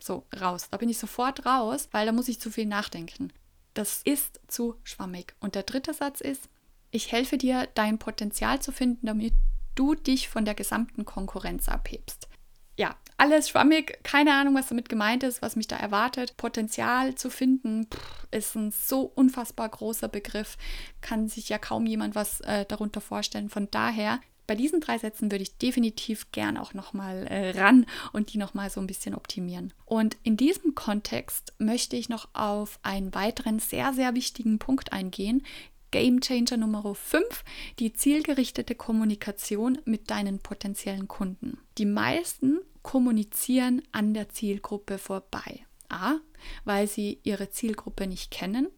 So, 0.01 0.25
raus. 0.39 0.67
Da 0.71 0.77
bin 0.77 0.89
ich 0.89 0.97
sofort 0.97 1.45
raus, 1.45 1.89
weil 1.91 2.05
da 2.05 2.11
muss 2.11 2.29
ich 2.29 2.39
zu 2.39 2.49
viel 2.49 2.65
nachdenken. 2.65 3.33
Das 3.73 4.01
ist 4.03 4.39
zu 4.47 4.75
schwammig. 4.83 5.35
Und 5.39 5.55
der 5.55 5.63
dritte 5.63 5.93
Satz 5.93 6.21
ist, 6.21 6.49
ich 6.91 7.11
helfe 7.11 7.37
dir, 7.37 7.67
dein 7.75 7.99
Potenzial 7.99 8.61
zu 8.61 8.71
finden, 8.71 9.05
damit 9.05 9.33
du 9.75 9.95
dich 9.95 10.29
von 10.29 10.45
der 10.45 10.55
gesamten 10.55 11.05
Konkurrenz 11.05 11.69
abhebst. 11.69 12.27
Ja, 12.77 12.95
alles 13.17 13.49
schwammig, 13.49 13.99
keine 14.03 14.33
Ahnung, 14.33 14.55
was 14.55 14.69
damit 14.69 14.87
gemeint 14.87 15.23
ist, 15.23 15.41
was 15.41 15.57
mich 15.57 15.67
da 15.67 15.75
erwartet. 15.75 16.37
Potenzial 16.37 17.13
zu 17.15 17.29
finden 17.29 17.87
pff, 17.87 18.27
ist 18.31 18.55
ein 18.55 18.71
so 18.71 19.01
unfassbar 19.01 19.67
großer 19.67 20.07
Begriff, 20.07 20.57
kann 21.01 21.27
sich 21.27 21.49
ja 21.49 21.57
kaum 21.57 21.85
jemand 21.85 22.15
was 22.15 22.39
äh, 22.41 22.65
darunter 22.65 23.01
vorstellen. 23.01 23.49
Von 23.49 23.69
daher 23.69 24.21
bei 24.49 24.55
diesen 24.55 24.81
drei 24.81 24.97
Sätzen 24.97 25.31
würde 25.31 25.43
ich 25.43 25.59
definitiv 25.59 26.31
gern 26.31 26.57
auch 26.57 26.73
nochmal 26.73 27.27
äh, 27.27 27.51
ran 27.51 27.85
und 28.13 28.33
die 28.33 28.39
nochmal 28.39 28.71
so 28.71 28.81
ein 28.81 28.87
bisschen 28.87 29.13
optimieren. 29.13 29.73
Und 29.85 30.17
in 30.23 30.37
diesem 30.37 30.73
Kontext 30.73 31.53
möchte 31.59 31.95
ich 31.95 32.09
noch 32.09 32.29
auf 32.33 32.79
einen 32.81 33.13
weiteren 33.13 33.59
sehr, 33.59 33.93
sehr 33.93 34.15
wichtigen 34.15 34.57
Punkt 34.57 34.91
eingehen. 34.91 35.43
Game 35.91 36.19
Changer 36.19 36.57
Nummer 36.57 36.95
5, 36.95 37.43
die 37.77 37.93
zielgerichtete 37.93 38.73
Kommunikation 38.73 39.77
mit 39.85 40.09
deinen 40.09 40.39
potenziellen 40.39 41.07
Kunden. 41.07 41.59
Die 41.77 41.85
meisten 41.85 42.57
kommunizieren 42.81 43.83
an 43.91 44.15
der 44.15 44.29
Zielgruppe 44.29 44.97
vorbei. 44.97 45.63
A, 45.89 46.15
weil 46.65 46.87
sie 46.87 47.19
ihre 47.21 47.51
Zielgruppe 47.51 48.07
nicht 48.07 48.31
kennen 48.31 48.69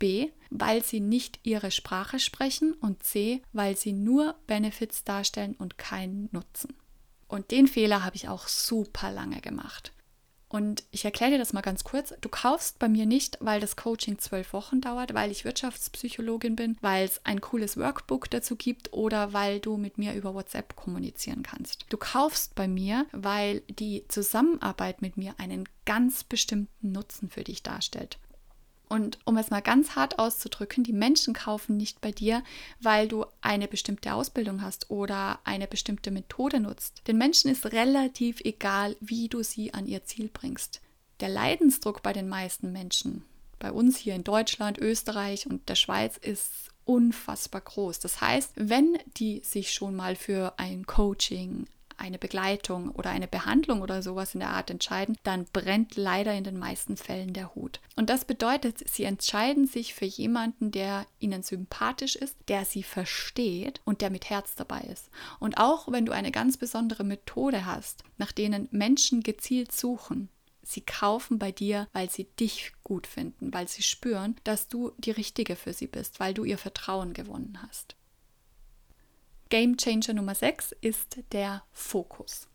B, 0.00 0.30
weil 0.50 0.82
sie 0.82 0.98
nicht 0.98 1.38
ihre 1.44 1.70
Sprache 1.70 2.18
sprechen 2.18 2.72
und 2.72 3.04
C, 3.04 3.42
weil 3.52 3.76
sie 3.76 3.92
nur 3.92 4.34
Benefits 4.48 5.04
darstellen 5.04 5.54
und 5.54 5.78
keinen 5.78 6.28
Nutzen. 6.32 6.74
Und 7.28 7.52
den 7.52 7.68
Fehler 7.68 8.04
habe 8.04 8.16
ich 8.16 8.28
auch 8.28 8.48
super 8.48 9.12
lange 9.12 9.40
gemacht. 9.40 9.92
Und 10.48 10.82
ich 10.90 11.04
erkläre 11.04 11.30
dir 11.30 11.38
das 11.38 11.52
mal 11.52 11.60
ganz 11.60 11.84
kurz. 11.84 12.12
Du 12.20 12.28
kaufst 12.28 12.80
bei 12.80 12.88
mir 12.88 13.06
nicht, 13.06 13.38
weil 13.40 13.60
das 13.60 13.76
Coaching 13.76 14.18
zwölf 14.18 14.52
Wochen 14.52 14.80
dauert, 14.80 15.14
weil 15.14 15.30
ich 15.30 15.44
Wirtschaftspsychologin 15.44 16.56
bin, 16.56 16.76
weil 16.80 17.04
es 17.04 17.24
ein 17.24 17.40
cooles 17.40 17.76
Workbook 17.76 18.28
dazu 18.28 18.56
gibt 18.56 18.92
oder 18.92 19.32
weil 19.32 19.60
du 19.60 19.76
mit 19.76 19.96
mir 19.96 20.12
über 20.14 20.34
WhatsApp 20.34 20.74
kommunizieren 20.74 21.44
kannst. 21.44 21.86
Du 21.88 21.96
kaufst 21.96 22.56
bei 22.56 22.66
mir, 22.66 23.06
weil 23.12 23.60
die 23.68 24.04
Zusammenarbeit 24.08 25.02
mit 25.02 25.16
mir 25.16 25.36
einen 25.38 25.68
ganz 25.86 26.24
bestimmten 26.24 26.90
Nutzen 26.90 27.30
für 27.30 27.44
dich 27.44 27.62
darstellt. 27.62 28.18
Und 28.90 29.20
um 29.24 29.36
es 29.36 29.50
mal 29.50 29.62
ganz 29.62 29.94
hart 29.94 30.18
auszudrücken, 30.18 30.82
die 30.82 30.92
Menschen 30.92 31.32
kaufen 31.32 31.76
nicht 31.76 32.00
bei 32.00 32.10
dir, 32.10 32.42
weil 32.80 33.06
du 33.06 33.24
eine 33.40 33.68
bestimmte 33.68 34.12
Ausbildung 34.12 34.62
hast 34.62 34.90
oder 34.90 35.38
eine 35.44 35.68
bestimmte 35.68 36.10
Methode 36.10 36.58
nutzt. 36.58 37.06
Den 37.06 37.16
Menschen 37.16 37.52
ist 37.52 37.66
relativ 37.66 38.40
egal, 38.40 38.96
wie 38.98 39.28
du 39.28 39.44
sie 39.44 39.72
an 39.72 39.86
ihr 39.86 40.02
Ziel 40.02 40.28
bringst. 40.32 40.80
Der 41.20 41.28
Leidensdruck 41.28 42.02
bei 42.02 42.12
den 42.12 42.28
meisten 42.28 42.72
Menschen, 42.72 43.24
bei 43.60 43.70
uns 43.70 43.96
hier 43.96 44.16
in 44.16 44.24
Deutschland, 44.24 44.76
Österreich 44.78 45.46
und 45.46 45.68
der 45.68 45.76
Schweiz, 45.76 46.16
ist 46.16 46.50
unfassbar 46.84 47.60
groß. 47.60 48.00
Das 48.00 48.20
heißt, 48.20 48.54
wenn 48.56 48.98
die 49.16 49.40
sich 49.44 49.72
schon 49.72 49.94
mal 49.94 50.16
für 50.16 50.54
ein 50.56 50.84
Coaching, 50.84 51.68
eine 52.00 52.18
Begleitung 52.18 52.90
oder 52.90 53.10
eine 53.10 53.28
Behandlung 53.28 53.82
oder 53.82 54.02
sowas 54.02 54.34
in 54.34 54.40
der 54.40 54.50
Art 54.50 54.70
entscheiden, 54.70 55.16
dann 55.22 55.46
brennt 55.52 55.96
leider 55.96 56.34
in 56.34 56.44
den 56.44 56.58
meisten 56.58 56.96
Fällen 56.96 57.32
der 57.32 57.54
Hut. 57.54 57.80
Und 57.96 58.10
das 58.10 58.24
bedeutet, 58.24 58.88
sie 58.88 59.04
entscheiden 59.04 59.66
sich 59.66 59.94
für 59.94 60.06
jemanden, 60.06 60.70
der 60.70 61.06
ihnen 61.18 61.42
sympathisch 61.42 62.16
ist, 62.16 62.36
der 62.48 62.64
sie 62.64 62.82
versteht 62.82 63.80
und 63.84 64.00
der 64.00 64.10
mit 64.10 64.30
Herz 64.30 64.54
dabei 64.54 64.80
ist. 64.80 65.10
Und 65.38 65.58
auch 65.58 65.90
wenn 65.92 66.06
du 66.06 66.12
eine 66.12 66.30
ganz 66.30 66.56
besondere 66.56 67.04
Methode 67.04 67.66
hast, 67.66 68.02
nach 68.18 68.32
denen 68.32 68.68
Menschen 68.70 69.22
gezielt 69.22 69.72
suchen, 69.72 70.28
Sie 70.62 70.82
kaufen 70.82 71.38
bei 71.38 71.50
dir, 71.50 71.88
weil 71.92 72.10
sie 72.10 72.24
dich 72.24 72.72
gut 72.84 73.06
finden, 73.08 73.52
weil 73.52 73.66
sie 73.66 73.82
spüren, 73.82 74.36
dass 74.44 74.68
du 74.68 74.92
die 74.98 75.10
Richtige 75.10 75.56
für 75.56 75.72
sie 75.72 75.88
bist, 75.88 76.20
weil 76.20 76.32
du 76.32 76.44
ihr 76.44 76.58
Vertrauen 76.58 77.12
gewonnen 77.12 77.58
hast. 77.66 77.96
Game 79.50 79.76
Changer 79.76 80.14
Nummer 80.14 80.36
6 80.36 80.76
ist 80.80 81.18
der 81.32 81.64
Fokus. 81.72 82.46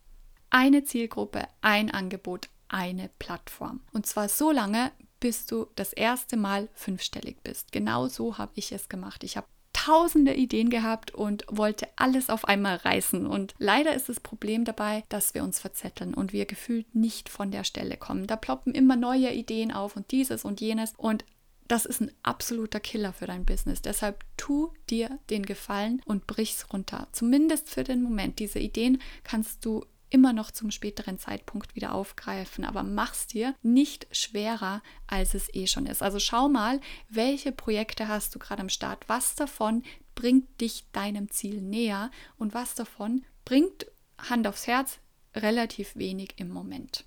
Eine 0.50 0.86
Zielgruppe, 0.86 1.46
ein 1.60 1.92
Angebot, 1.92 2.48
eine 2.70 3.10
Plattform. 3.20 3.82
Und 3.92 4.06
zwar 4.06 4.30
so 4.30 4.50
lange, 4.50 4.94
bis 5.20 5.46
du 5.46 5.68
das 5.76 5.92
erste 5.92 6.38
Mal 6.38 6.70
fünfstellig 6.74 7.44
bist. 7.44 7.74
Genau 7.74 8.08
so 8.08 8.38
habe 8.38 8.54
ich 8.56 8.72
es 8.72 8.88
gemacht. 8.88 9.26
Ich 9.26 9.36
habe 9.36 9.48
tausende 9.74 10.36
Ideen 10.36 10.70
gehabt 10.70 11.14
und 11.14 11.44
wollte 11.50 11.90
alles 11.98 12.30
auf 12.30 12.46
einmal 12.46 12.78
reißen. 12.78 13.28
Und 13.28 13.54
leider 13.58 13.94
ist 13.94 14.08
das 14.08 14.22
Problem 14.22 14.64
dabei, 14.64 15.04
dass 15.10 15.34
wir 15.34 15.44
uns 15.44 15.60
verzetteln 15.60 16.14
und 16.14 16.32
wir 16.32 16.46
gefühlt 16.46 16.96
nicht 16.96 17.28
von 17.28 17.52
der 17.52 17.66
Stelle 17.66 17.98
kommen. 17.98 18.26
Da 18.26 18.38
ploppen 18.38 18.74
immer 18.74 18.96
neue 18.96 19.34
Ideen 19.34 19.74
auf 19.74 19.98
und 19.98 20.12
dieses 20.12 20.46
und 20.46 20.62
jenes. 20.62 20.94
Und 20.96 21.26
das 21.68 21.86
ist 21.86 22.02
ein 22.02 22.12
absoluter 22.24 22.80
Killer 22.80 23.14
für 23.14 23.26
dein 23.26 23.46
Business. 23.46 23.82
Deshalb 23.82 24.24
tu 24.38 24.74
dir 24.90 25.20
den 25.30 25.44
Gefallen 25.44 26.02
und 26.06 26.28
brich's 26.28 26.72
runter. 26.72 27.08
Zumindest 27.12 27.70
für 27.70 27.84
den 27.84 28.04
Moment. 28.04 28.40
Diese 28.40 28.60
Ideen 28.60 29.02
kannst 29.24 29.66
du 29.66 29.86
immer 30.10 30.34
noch 30.34 30.52
zum 30.52 30.72
späteren 30.72 31.18
Zeitpunkt 31.18 31.76
wieder 31.76 31.94
aufgreifen, 31.94 32.64
aber 32.64 32.84
mach's 32.84 33.28
dir 33.28 33.56
nicht 33.64 34.08
schwerer, 34.16 34.82
als 35.08 35.34
es 35.34 35.54
eh 35.54 35.68
schon 35.68 35.88
ist. 35.88 36.04
Also 36.04 36.20
schau 36.20 36.48
mal, 36.48 36.80
welche 37.10 37.52
Projekte 37.52 38.08
hast 38.08 38.34
du 38.36 38.40
gerade 38.40 38.62
am 38.62 38.70
Start? 38.70 39.10
Was 39.10 39.36
davon 39.36 39.84
bringt 40.14 40.62
dich 40.62 40.86
deinem 40.92 41.30
Ziel 41.32 41.62
näher 41.62 42.12
und 42.38 42.54
was 42.54 42.76
davon 42.76 43.26
bringt 43.44 43.88
Hand 44.18 44.48
aufs 44.48 44.68
Herz 44.68 45.00
relativ 45.36 45.96
wenig 45.96 46.36
im 46.38 46.50
Moment. 46.50 47.04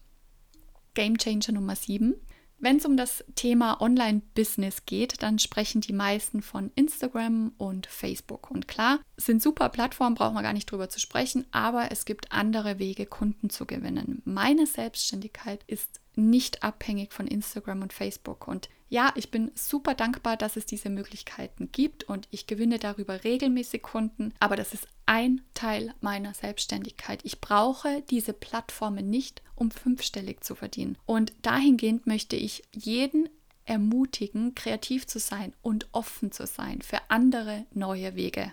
Game 0.94 1.16
Changer 1.16 1.52
Nummer 1.52 1.76
7 1.76 2.14
wenn 2.60 2.78
es 2.78 2.84
um 2.84 2.96
das 2.96 3.24
Thema 3.34 3.80
Online-Business 3.80 4.84
geht, 4.84 5.22
dann 5.22 5.38
sprechen 5.38 5.80
die 5.80 5.92
meisten 5.92 6.42
von 6.42 6.72
Instagram 6.74 7.52
und 7.56 7.86
Facebook. 7.86 8.50
Und 8.50 8.66
klar, 8.66 8.98
sind 9.16 9.42
super 9.42 9.68
Plattformen, 9.68 10.14
brauchen 10.14 10.34
wir 10.34 10.42
gar 10.42 10.52
nicht 10.52 10.70
drüber 10.70 10.88
zu 10.88 10.98
sprechen, 10.98 11.46
aber 11.52 11.90
es 11.92 12.04
gibt 12.04 12.32
andere 12.32 12.78
Wege, 12.78 13.06
Kunden 13.06 13.50
zu 13.50 13.66
gewinnen. 13.66 14.22
Meine 14.24 14.66
Selbstständigkeit 14.66 15.62
ist 15.66 16.00
nicht 16.18 16.62
abhängig 16.62 17.12
von 17.12 17.26
Instagram 17.26 17.82
und 17.82 17.92
Facebook. 17.92 18.48
Und 18.48 18.68
ja, 18.90 19.12
ich 19.16 19.30
bin 19.30 19.50
super 19.54 19.94
dankbar, 19.94 20.36
dass 20.36 20.56
es 20.56 20.66
diese 20.66 20.90
Möglichkeiten 20.90 21.70
gibt 21.72 22.04
und 22.04 22.26
ich 22.30 22.46
gewinne 22.46 22.78
darüber 22.78 23.22
regelmäßig 23.22 23.82
Kunden, 23.82 24.32
aber 24.40 24.56
das 24.56 24.72
ist 24.72 24.88
ein 25.06 25.42
Teil 25.54 25.94
meiner 26.00 26.34
Selbstständigkeit. 26.34 27.20
Ich 27.22 27.40
brauche 27.40 28.02
diese 28.10 28.32
Plattformen 28.32 29.10
nicht, 29.10 29.42
um 29.54 29.70
fünfstellig 29.70 30.42
zu 30.42 30.54
verdienen. 30.54 30.96
Und 31.06 31.32
dahingehend 31.42 32.06
möchte 32.06 32.36
ich 32.36 32.62
jeden 32.72 33.28
ermutigen, 33.64 34.54
kreativ 34.54 35.06
zu 35.06 35.18
sein 35.18 35.54
und 35.60 35.88
offen 35.92 36.32
zu 36.32 36.46
sein 36.46 36.80
für 36.80 36.98
andere 37.08 37.66
neue 37.74 38.16
Wege. 38.16 38.52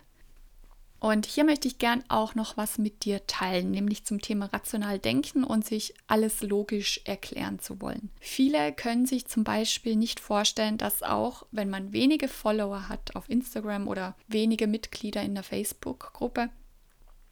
Und 0.99 1.25
hier 1.25 1.43
möchte 1.43 1.67
ich 1.67 1.77
gern 1.77 2.03
auch 2.07 2.35
noch 2.35 2.57
was 2.57 2.77
mit 2.77 3.05
dir 3.05 3.27
teilen, 3.27 3.71
nämlich 3.71 4.05
zum 4.05 4.21
Thema 4.21 4.47
rational 4.47 4.97
denken 4.97 5.43
und 5.43 5.65
sich 5.65 5.93
alles 6.07 6.41
logisch 6.41 7.01
erklären 7.03 7.59
zu 7.59 7.81
wollen. 7.81 8.09
Viele 8.19 8.73
können 8.73 9.05
sich 9.05 9.27
zum 9.27 9.43
Beispiel 9.43 9.97
nicht 9.97 10.19
vorstellen, 10.19 10.77
dass 10.77 11.03
auch 11.03 11.45
wenn 11.51 11.69
man 11.69 11.93
wenige 11.93 12.27
Follower 12.27 12.89
hat 12.89 13.15
auf 13.15 13.29
Instagram 13.29 13.87
oder 13.87 14.15
wenige 14.27 14.67
Mitglieder 14.67 15.21
in 15.21 15.35
der 15.35 15.43
Facebook-Gruppe, 15.43 16.49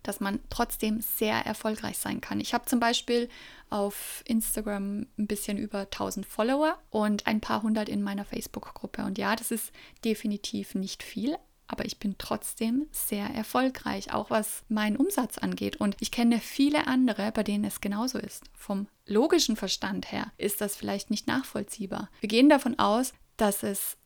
dass 0.03 0.19
man 0.19 0.39
trotzdem 0.49 0.99
sehr 0.99 1.45
erfolgreich 1.45 1.97
sein 1.97 2.21
kann. 2.21 2.41
Ich 2.41 2.53
habe 2.53 2.65
zum 2.65 2.79
Beispiel 2.79 3.29
auf 3.69 4.23
Instagram 4.27 5.07
ein 5.17 5.27
bisschen 5.27 5.57
über 5.57 5.79
1000 5.79 6.25
Follower 6.25 6.77
und 6.89 7.25
ein 7.25 7.39
paar 7.41 7.63
hundert 7.63 7.89
in 7.89 8.03
meiner 8.03 8.25
Facebook-Gruppe. 8.25 9.03
Und 9.05 9.17
ja, 9.17 9.35
das 9.35 9.49
ist 9.49 9.71
definitiv 10.03 10.75
nicht 10.75 11.01
viel, 11.01 11.37
aber 11.67 11.85
ich 11.85 11.99
bin 11.99 12.15
trotzdem 12.17 12.87
sehr 12.91 13.25
erfolgreich, 13.27 14.13
auch 14.13 14.29
was 14.29 14.63
meinen 14.67 14.97
Umsatz 14.97 15.37
angeht. 15.37 15.77
Und 15.77 15.95
ich 15.99 16.11
kenne 16.11 16.39
viele 16.39 16.87
andere, 16.87 17.31
bei 17.31 17.43
denen 17.43 17.63
es 17.63 17.81
genauso 17.81 18.19
ist. 18.19 18.43
Vom 18.53 18.87
logischen 19.05 19.55
Verstand 19.55 20.11
her 20.11 20.31
ist 20.37 20.61
das 20.61 20.75
vielleicht 20.75 21.09
nicht 21.09 21.27
nachvollziehbar. 21.27 22.09
Wir 22.19 22.29
gehen 22.29 22.49
davon 22.49 22.77
aus, 22.79 23.13
dass 23.37 23.63
es 23.63 23.97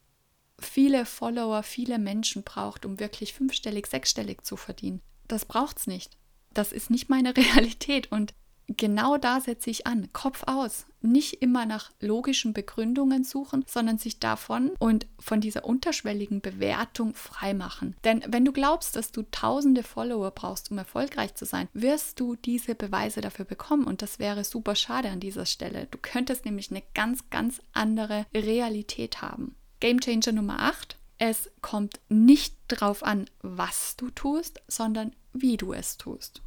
viele 0.59 1.05
Follower, 1.05 1.63
viele 1.63 1.99
Menschen 1.99 2.43
braucht, 2.43 2.85
um 2.85 2.99
wirklich 2.99 3.33
fünfstellig, 3.33 3.87
sechsstellig 3.87 4.43
zu 4.43 4.55
verdienen. 4.55 5.01
Das 5.27 5.45
braucht 5.45 5.79
es 5.79 5.87
nicht. 5.87 6.17
Das 6.53 6.71
ist 6.71 6.89
nicht 6.89 7.09
meine 7.09 7.35
Realität 7.37 8.11
und 8.11 8.33
genau 8.67 9.17
da 9.17 9.39
setze 9.39 9.69
ich 9.69 9.87
an. 9.87 10.09
Kopf 10.13 10.43
aus. 10.45 10.85
Nicht 11.01 11.41
immer 11.41 11.65
nach 11.65 11.91
logischen 11.99 12.53
Begründungen 12.53 13.23
suchen, 13.23 13.63
sondern 13.67 13.97
sich 13.97 14.19
davon 14.19 14.71
und 14.79 15.07
von 15.19 15.41
dieser 15.41 15.65
unterschwelligen 15.65 16.41
Bewertung 16.41 17.13
freimachen. 17.13 17.95
Denn 18.03 18.23
wenn 18.27 18.45
du 18.45 18.51
glaubst, 18.51 18.95
dass 18.95 19.11
du 19.11 19.23
tausende 19.31 19.83
Follower 19.83 20.31
brauchst, 20.31 20.71
um 20.71 20.77
erfolgreich 20.77 21.35
zu 21.35 21.45
sein, 21.45 21.69
wirst 21.73 22.19
du 22.19 22.35
diese 22.35 22.75
Beweise 22.75 23.21
dafür 23.21 23.45
bekommen. 23.45 23.85
Und 23.85 24.01
das 24.01 24.19
wäre 24.19 24.43
super 24.43 24.75
schade 24.75 25.09
an 25.09 25.19
dieser 25.19 25.45
Stelle. 25.45 25.87
Du 25.91 25.97
könntest 26.01 26.45
nämlich 26.45 26.71
eine 26.71 26.83
ganz, 26.93 27.29
ganz 27.29 27.61
andere 27.73 28.25
Realität 28.33 29.21
haben. 29.21 29.55
Game 29.79 30.01
Changer 30.01 30.31
Nummer 30.31 30.59
8. 30.59 30.97
Es 31.19 31.49
kommt 31.61 31.99
nicht 32.09 32.55
darauf 32.67 33.03
an, 33.03 33.25
was 33.41 33.95
du 33.95 34.09
tust, 34.09 34.61
sondern 34.67 35.15
wie 35.33 35.57
du 35.57 35.73
es 35.73 35.97
tust. 35.97 36.41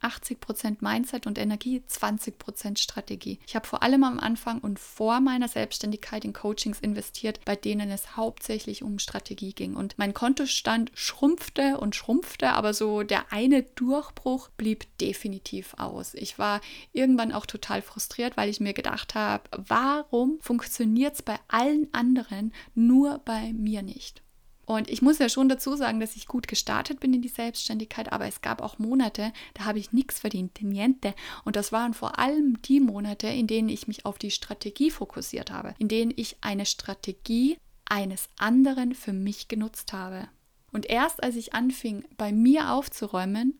80% 0.00 0.78
Mindset 0.80 1.26
und 1.26 1.38
Energie, 1.38 1.82
20% 1.88 2.78
Strategie. 2.78 3.38
Ich 3.46 3.54
habe 3.54 3.66
vor 3.66 3.82
allem 3.82 4.04
am 4.04 4.18
Anfang 4.18 4.60
und 4.60 4.78
vor 4.78 5.20
meiner 5.20 5.48
Selbstständigkeit 5.48 6.24
in 6.24 6.32
Coachings 6.32 6.80
investiert, 6.80 7.40
bei 7.44 7.56
denen 7.56 7.90
es 7.90 8.16
hauptsächlich 8.16 8.82
um 8.82 8.98
Strategie 8.98 9.52
ging. 9.52 9.74
Und 9.74 9.98
mein 9.98 10.14
Kontostand 10.14 10.90
schrumpfte 10.94 11.78
und 11.78 11.96
schrumpfte, 11.96 12.50
aber 12.50 12.74
so 12.74 13.02
der 13.02 13.32
eine 13.32 13.62
Durchbruch 13.62 14.48
blieb 14.50 14.86
definitiv 14.98 15.74
aus. 15.78 16.14
Ich 16.14 16.38
war 16.38 16.60
irgendwann 16.92 17.32
auch 17.32 17.46
total 17.46 17.82
frustriert, 17.82 18.36
weil 18.36 18.48
ich 18.48 18.60
mir 18.60 18.72
gedacht 18.72 19.14
habe, 19.14 19.44
warum 19.56 20.38
funktioniert 20.40 21.14
es 21.14 21.22
bei 21.22 21.38
allen 21.48 21.92
anderen, 21.92 22.52
nur 22.74 23.18
bei 23.24 23.52
mir 23.52 23.82
nicht? 23.82 24.22
Und 24.68 24.90
ich 24.90 25.00
muss 25.00 25.18
ja 25.18 25.30
schon 25.30 25.48
dazu 25.48 25.76
sagen, 25.76 25.98
dass 25.98 26.14
ich 26.14 26.26
gut 26.26 26.46
gestartet 26.46 27.00
bin 27.00 27.14
in 27.14 27.22
die 27.22 27.28
Selbstständigkeit, 27.28 28.12
aber 28.12 28.26
es 28.26 28.42
gab 28.42 28.60
auch 28.60 28.78
Monate, 28.78 29.32
da 29.54 29.64
habe 29.64 29.78
ich 29.78 29.94
nichts 29.94 30.20
verdient, 30.20 30.60
niente. 30.60 31.14
Und 31.46 31.56
das 31.56 31.72
waren 31.72 31.94
vor 31.94 32.18
allem 32.18 32.60
die 32.60 32.78
Monate, 32.78 33.28
in 33.28 33.46
denen 33.46 33.70
ich 33.70 33.88
mich 33.88 34.04
auf 34.04 34.18
die 34.18 34.30
Strategie 34.30 34.90
fokussiert 34.90 35.50
habe, 35.50 35.74
in 35.78 35.88
denen 35.88 36.12
ich 36.14 36.36
eine 36.42 36.66
Strategie 36.66 37.56
eines 37.86 38.28
anderen 38.36 38.94
für 38.94 39.14
mich 39.14 39.48
genutzt 39.48 39.94
habe. 39.94 40.28
Und 40.70 40.84
erst 40.84 41.22
als 41.22 41.36
ich 41.36 41.54
anfing, 41.54 42.04
bei 42.18 42.30
mir 42.30 42.70
aufzuräumen, 42.70 43.58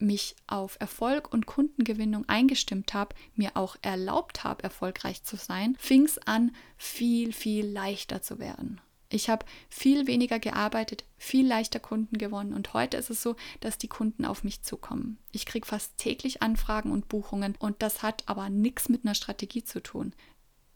mich 0.00 0.34
auf 0.48 0.78
Erfolg 0.80 1.32
und 1.32 1.46
Kundengewinnung 1.46 2.28
eingestimmt 2.28 2.92
habe, 2.92 3.14
mir 3.36 3.56
auch 3.56 3.76
erlaubt 3.82 4.42
habe, 4.42 4.64
erfolgreich 4.64 5.22
zu 5.22 5.36
sein, 5.36 5.76
fing 5.78 6.06
es 6.06 6.18
an, 6.18 6.50
viel, 6.76 7.32
viel 7.32 7.66
leichter 7.66 8.20
zu 8.20 8.40
werden. 8.40 8.80
Ich 9.12 9.28
habe 9.28 9.44
viel 9.68 10.06
weniger 10.06 10.38
gearbeitet, 10.38 11.04
viel 11.18 11.46
leichter 11.46 11.80
Kunden 11.80 12.16
gewonnen 12.16 12.54
und 12.54 12.74
heute 12.74 12.96
ist 12.96 13.10
es 13.10 13.22
so, 13.22 13.34
dass 13.58 13.76
die 13.76 13.88
Kunden 13.88 14.24
auf 14.24 14.44
mich 14.44 14.62
zukommen. 14.62 15.18
Ich 15.32 15.46
kriege 15.46 15.66
fast 15.66 15.96
täglich 15.98 16.42
Anfragen 16.42 16.92
und 16.92 17.08
Buchungen 17.08 17.56
und 17.58 17.82
das 17.82 18.02
hat 18.04 18.22
aber 18.26 18.48
nichts 18.48 18.88
mit 18.88 19.04
einer 19.04 19.16
Strategie 19.16 19.64
zu 19.64 19.82
tun. 19.82 20.14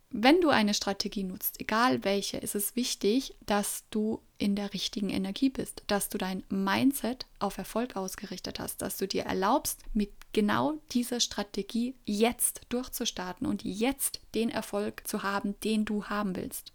Wenn 0.09 0.39
du 0.41 0.49
eine 0.49 0.73
Strategie 0.73 1.23
nutzt, 1.23 1.59
egal 1.59 2.03
welche, 2.03 2.37
ist 2.37 2.55
es 2.55 2.75
wichtig, 2.75 3.35
dass 3.45 3.83
du 3.89 4.21
in 4.37 4.55
der 4.55 4.73
richtigen 4.73 5.09
Energie 5.09 5.49
bist, 5.49 5.83
dass 5.87 6.09
du 6.09 6.17
dein 6.17 6.43
Mindset 6.49 7.25
auf 7.39 7.57
Erfolg 7.57 7.95
ausgerichtet 7.95 8.59
hast, 8.59 8.81
dass 8.81 8.97
du 8.97 9.07
dir 9.07 9.23
erlaubst, 9.23 9.81
mit 9.93 10.11
genau 10.33 10.79
dieser 10.91 11.21
Strategie 11.21 11.95
jetzt 12.05 12.61
durchzustarten 12.69 13.47
und 13.47 13.63
jetzt 13.63 14.19
den 14.35 14.49
Erfolg 14.49 15.07
zu 15.07 15.23
haben, 15.23 15.59
den 15.61 15.85
du 15.85 16.05
haben 16.05 16.35
willst. 16.35 16.73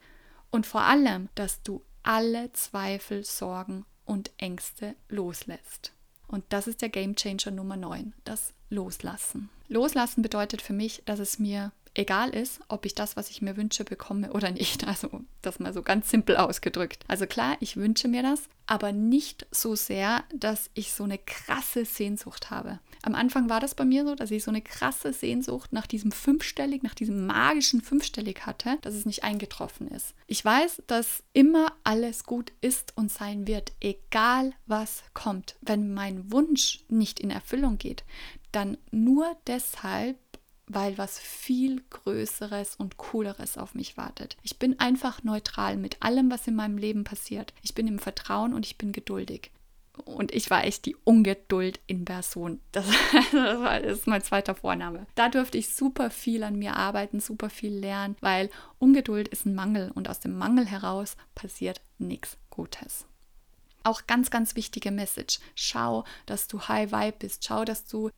Und 0.51 0.67
vor 0.67 0.83
allem, 0.83 1.29
dass 1.35 1.63
du 1.63 1.83
alle 2.03 2.53
Zweifel, 2.53 3.25
Sorgen 3.25 3.85
und 4.05 4.31
Ängste 4.39 4.97
loslässt. 5.09 5.93
Und 6.27 6.45
das 6.49 6.67
ist 6.67 6.83
der 6.83 6.89
Game 6.89 7.17
Changer 7.17 7.51
Nummer 7.51 7.77
9, 7.77 8.15
das 8.25 8.53
Loslassen. 8.69 9.51
Loslassen 9.69 10.23
bedeutet 10.23 10.63
für 10.63 10.73
mich, 10.73 11.03
dass 11.05 11.19
es 11.19 11.39
mir 11.39 11.73
egal 11.95 12.31
ist, 12.31 12.61
ob 12.69 12.87
ich 12.87 12.95
das, 12.95 13.17
was 13.17 13.31
ich 13.31 13.43
mir 13.43 13.57
wünsche, 13.57 13.85
bekomme 13.85 14.33
oder 14.33 14.51
nicht. 14.51 14.85
Also 14.91 15.09
das 15.41 15.61
mal 15.61 15.73
so 15.73 15.83
ganz 15.83 16.11
simpel 16.11 16.37
ausgedrückt. 16.37 17.05
Also 17.07 17.27
klar, 17.27 17.57
ich 17.61 17.77
wünsche 17.77 18.09
mir 18.09 18.25
das, 18.25 18.49
aber 18.67 18.91
nicht 18.93 19.47
so 19.53 19.77
sehr, 19.77 20.25
dass 20.35 20.69
ich 20.75 20.93
so 20.93 21.05
eine 21.05 21.19
krasse 21.19 21.85
Sehnsucht 21.85 22.51
habe. 22.51 22.81
Am 23.03 23.15
Anfang 23.15 23.49
war 23.49 23.61
das 23.61 23.75
bei 23.75 23.85
mir 23.85 24.05
so, 24.05 24.15
dass 24.15 24.31
ich 24.31 24.43
so 24.43 24.51
eine 24.51 24.63
krasse 24.63 25.13
Sehnsucht 25.13 25.73
nach 25.73 25.87
diesem 25.87 26.13
fünfstellig, 26.13 26.83
nach 26.83 26.95
diesem 26.95 27.27
magischen 27.27 27.81
fünfstellig 27.81 28.47
hatte, 28.47 28.79
dass 28.83 28.95
es 28.95 29.07
nicht 29.07 29.23
eingetroffen 29.23 29.89
ist. 29.89 30.15
Ich 30.27 30.45
weiß, 30.45 30.83
dass 30.87 31.23
immer 31.33 31.73
alles 31.85 32.25
gut 32.25 32.53
ist 32.61 32.93
und 32.97 33.11
sein 33.11 33.47
wird, 33.47 33.73
egal 33.81 34.53
was 34.67 35.05
kommt. 35.15 35.57
Wenn 35.61 35.95
mein 35.95 36.31
Wunsch 36.33 36.81
nicht 36.89 37.21
in 37.21 37.31
Erfüllung 37.31 37.79
geht, 37.79 38.05
dann 38.53 38.77
nur 38.91 39.37
deshalb, 39.47 40.19
weil 40.73 40.99
was 40.99 41.19
viel 41.19 41.83
Größeres 41.91 42.77
und 42.77 42.97
Cooleres 42.97 43.59
auf 43.59 43.75
mich 43.75 43.97
wartet. 43.97 44.37
Ich 44.43 44.59
bin 44.59 44.79
einfach 44.79 45.25
neutral 45.25 45.77
mit 45.77 46.03
allem, 46.03 46.31
was 46.31 46.47
in 46.47 46.55
meinem 46.55 46.79
Leben 46.79 47.05
passiert. 47.05 47.53
Ich 47.63 47.75
bin 47.75 47.89
im 47.89 47.99
Vertrauen 47.99 48.55
und 48.55 48.65
ich 48.65 48.79
bin 48.79 48.93
geduldig. 48.93 49.51
Und 50.05 50.33
ich 50.33 50.49
war 50.51 50.65
echt 50.65 50.87
die 50.87 50.97
Ungeduld 51.05 51.81
in 51.87 52.05
Person. 52.05 52.61
Das, 52.73 52.87
das 53.33 53.99
ist 53.99 54.07
mein 54.07 54.23
zweiter 54.23 54.55
Vorname. 54.55 55.07
Da 55.15 55.29
durfte 55.29 55.59
ich 55.59 55.75
super 55.75 56.11
viel 56.11 56.43
an 56.45 56.57
mir 56.57 56.77
arbeiten, 56.77 57.21
super 57.21 57.51
viel 57.51 57.73
lernen, 57.73 58.17
weil 58.21 58.49
Ungeduld 58.79 59.29
ist 59.29 59.47
ein 59.47 59.55
Mangel 59.55 59.91
und 59.95 60.09
aus 60.09 60.21
dem 60.21 60.39
Mangel 60.39 60.67
heraus 60.67 61.17
passiert 61.35 61.81
nichts 61.99 62.39
Gutes. 62.49 63.07
Auch 63.83 64.07
ganz, 64.07 64.31
ganz 64.31 64.57
wichtige 64.57 64.91
Message. 64.91 65.41
Schau, 65.55 66.05
dass 66.27 66.49
du 66.49 66.61
high 66.61 66.93
vibe 66.93 67.17
bist. 67.19 67.45
Schau, 67.45 67.65
dass 67.65 67.87
du 67.87 68.11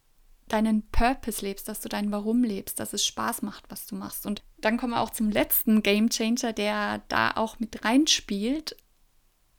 deinen 0.53 0.83
Purpose 0.91 1.45
lebst, 1.45 1.69
dass 1.69 1.81
du 1.81 1.88
dein 1.88 2.12
Warum 2.12 2.45
lebst, 2.45 2.79
dass 2.79 2.93
es 2.93 3.05
Spaß 3.07 3.43
macht, 3.43 3.65
was 3.71 3.87
du 3.87 3.95
machst. 3.95 4.27
Und 4.27 4.43
dann 4.61 4.77
kommen 4.77 4.93
wir 4.93 5.01
auch 5.01 5.11
zum 5.11 5.31
letzten 5.31 5.83
Game 5.83 6.11
Changer, 6.11 6.53
der 6.53 7.03
da 7.09 7.33
auch 7.33 7.59
mit 7.59 7.85
reinspielt. 7.85 8.77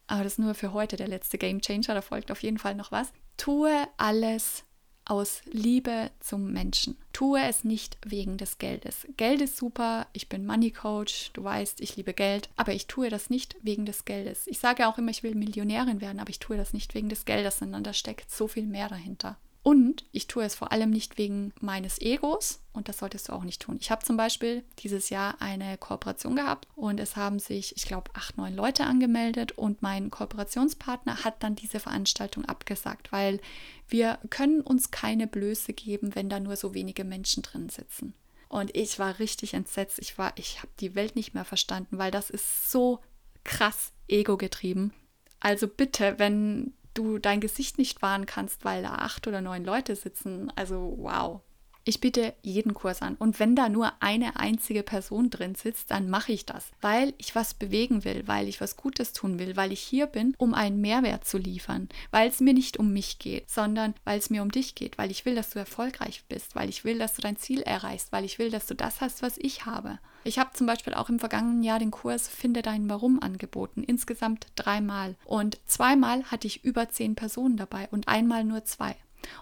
Aber 0.08 0.24
das 0.24 0.34
ist 0.34 0.40
nur 0.40 0.54
für 0.54 0.74
heute 0.74 0.96
der 0.96 1.08
letzte 1.08 1.38
Game 1.38 1.62
Changer, 1.62 1.96
da 1.96 2.02
folgt 2.02 2.32
auf 2.32 2.44
jeden 2.44 2.60
Fall 2.60 2.76
noch 2.76 2.92
was. 2.92 3.12
Tue 3.38 3.88
alles 3.98 4.64
aus 5.06 5.42
Liebe 5.46 6.12
zum 6.20 6.52
Menschen. 6.52 6.98
Tue 7.12 7.42
es 7.42 7.64
nicht 7.64 7.98
wegen 8.06 8.38
des 8.38 8.58
Geldes. 8.58 9.08
Geld 9.18 9.42
ist 9.42 9.58
super, 9.58 10.08
ich 10.14 10.30
bin 10.30 10.46
Money 10.46 10.72
Coach, 10.72 11.32
du 11.34 11.44
weißt, 11.44 11.82
ich 11.82 11.98
liebe 11.98 12.14
Geld, 12.14 12.50
aber 12.56 12.74
ich 12.74 12.88
tue 12.88 13.10
das 13.10 13.30
nicht 13.30 13.56
wegen 13.62 13.86
des 13.86 14.06
Geldes. 14.06 14.48
Ich 14.48 14.60
sage 14.60 14.88
auch 14.88 14.98
immer, 14.98 15.12
ich 15.12 15.24
will 15.24 15.36
Millionärin 15.36 16.02
werden, 16.02 16.20
aber 16.20 16.30
ich 16.30 16.40
tue 16.40 16.56
das 16.56 16.74
nicht 16.74 16.94
wegen 16.94 17.10
des 17.10 17.26
Geldes, 17.26 17.58
sondern 17.58 17.84
da 17.84 17.94
steckt 17.94 18.32
so 18.32 18.48
viel 18.48 18.66
mehr 18.66 18.88
dahinter. 18.88 19.38
Und 19.64 20.06
ich 20.12 20.28
tue 20.28 20.44
es 20.44 20.56
vor 20.56 20.74
allem 20.74 20.90
nicht 20.90 21.18
wegen 21.18 21.54
meines 21.62 22.00
Egos 22.02 22.60
und 22.74 22.90
das 22.90 22.98
solltest 22.98 23.30
du 23.30 23.34
auch 23.34 23.46
nicht 23.46 23.62
tun. 23.62 23.78
Ich 23.80 23.92
habe 23.92 24.04
zum 24.04 24.18
Beispiel 24.18 24.66
dieses 24.80 25.10
Jahr 25.10 25.42
eine 25.42 25.78
Kooperation 25.78 26.36
gehabt 26.36 26.68
und 26.76 27.00
es 27.00 27.16
haben 27.16 27.40
sich, 27.40 27.78
ich 27.78 27.86
glaube, 27.86 28.12
acht, 28.14 28.36
neun 28.36 28.54
Leute 28.54 28.84
angemeldet 28.84 29.54
und 29.54 29.82
mein 29.82 30.12
Kooperationspartner 30.12 31.24
hat 31.24 31.42
dann 31.42 31.56
diese 31.56 31.80
Veranstaltung 31.80 32.44
abgesagt, 32.44 33.14
weil 33.14 33.40
wir 33.88 34.20
können 34.30 34.60
uns 34.60 34.92
keine 34.92 35.28
Blöße 35.28 35.72
geben, 35.72 36.14
wenn 36.14 36.28
da 36.28 36.42
nur 36.42 36.58
so 36.58 36.74
wenige 36.74 37.06
Menschen 37.06 37.42
drin 37.42 37.70
sitzen. 37.70 38.14
Und 38.50 38.76
ich 38.76 39.00
war 39.00 39.18
richtig 39.18 39.54
entsetzt. 39.54 39.98
Ich 39.98 40.18
war, 40.18 40.34
ich 40.36 40.60
habe 40.60 40.72
die 40.82 40.94
Welt 40.94 41.16
nicht 41.16 41.34
mehr 41.34 41.46
verstanden, 41.46 41.98
weil 41.98 42.12
das 42.12 42.30
ist 42.30 42.70
so 42.70 43.00
krass 43.46 43.94
ego 44.10 44.36
getrieben. 44.36 44.94
Also 45.40 45.68
bitte, 45.68 46.16
wenn 46.20 46.74
du 46.94 47.18
dein 47.20 47.40
Gesicht 47.40 47.78
nicht 47.78 48.02
wahren 48.02 48.26
kannst, 48.26 48.66
weil 48.66 48.84
da 48.84 48.96
acht 48.96 49.28
oder 49.28 49.42
neun 49.42 49.64
Leute 49.64 49.96
sitzen. 49.96 50.52
Also 50.56 50.96
wow, 50.98 51.42
ich 51.86 52.00
biete 52.00 52.34
jeden 52.42 52.74
Kurs 52.74 53.02
an. 53.02 53.16
Und 53.16 53.40
wenn 53.40 53.56
da 53.56 53.70
nur 53.70 53.92
eine 54.00 54.38
einzige 54.38 54.84
Person 54.84 55.30
drin 55.30 55.56
sitzt, 55.56 55.92
dann 55.92 56.10
mache 56.10 56.32
ich 56.32 56.46
das, 56.46 56.68
weil 56.82 57.14
ich 57.18 57.36
was 57.36 57.54
bewegen 57.54 58.06
will, 58.06 58.24
weil 58.26 58.48
ich 58.48 58.62
was 58.62 58.78
Gutes 58.78 59.14
tun 59.14 59.40
will, 59.40 59.58
weil 59.58 59.72
ich 59.72 59.82
hier 59.82 60.08
bin, 60.08 60.34
um 60.38 60.54
einen 60.54 60.80
Mehrwert 60.80 61.26
zu 61.26 61.38
liefern, 61.38 61.90
weil 62.12 62.30
es 62.30 62.40
mir 62.40 62.54
nicht 62.54 62.78
um 62.78 62.94
mich 62.94 63.20
geht, 63.20 63.50
sondern 63.50 63.94
weil 64.06 64.20
es 64.20 64.30
mir 64.30 64.42
um 64.42 64.52
dich 64.52 64.76
geht, 64.76 64.98
weil 64.98 65.12
ich 65.12 65.26
will, 65.26 65.36
dass 65.36 65.50
du 65.50 65.60
erfolgreich 65.60 66.24
bist, 66.30 66.56
weil 66.56 66.70
ich 66.70 66.86
will, 66.86 67.00
dass 67.00 67.16
du 67.16 67.22
dein 67.22 67.38
Ziel 67.38 67.62
erreichst, 67.62 68.12
weil 68.12 68.26
ich 68.26 68.40
will, 68.40 68.50
dass 68.50 68.66
du 68.66 68.76
das 68.76 69.02
hast, 69.02 69.22
was 69.22 69.38
ich 69.38 69.66
habe. 69.66 70.00
Ich 70.26 70.40
habe 70.40 70.52
zum 70.54 70.68
Beispiel 70.68 70.94
auch 70.94 71.10
im 71.10 71.20
vergangenen 71.20 71.64
Jahr 71.64 71.80
den 71.80 71.92
Kurs 71.92 72.30
Finde 72.30 72.62
dein 72.62 72.90
Warum 72.90 73.22
angeboten, 73.22 73.84
insgesamt 73.84 74.48
dreimal. 74.56 75.16
Und 75.26 75.60
zweimal 75.66 76.24
hatte 76.24 76.48
ich 76.48 76.64
über 76.64 76.90
zehn 76.90 77.16
Personen 77.16 77.58
dabei 77.58 77.90
und 77.92 78.08
einmal 78.08 78.46
nur 78.46 78.64
zwei. 78.64 78.96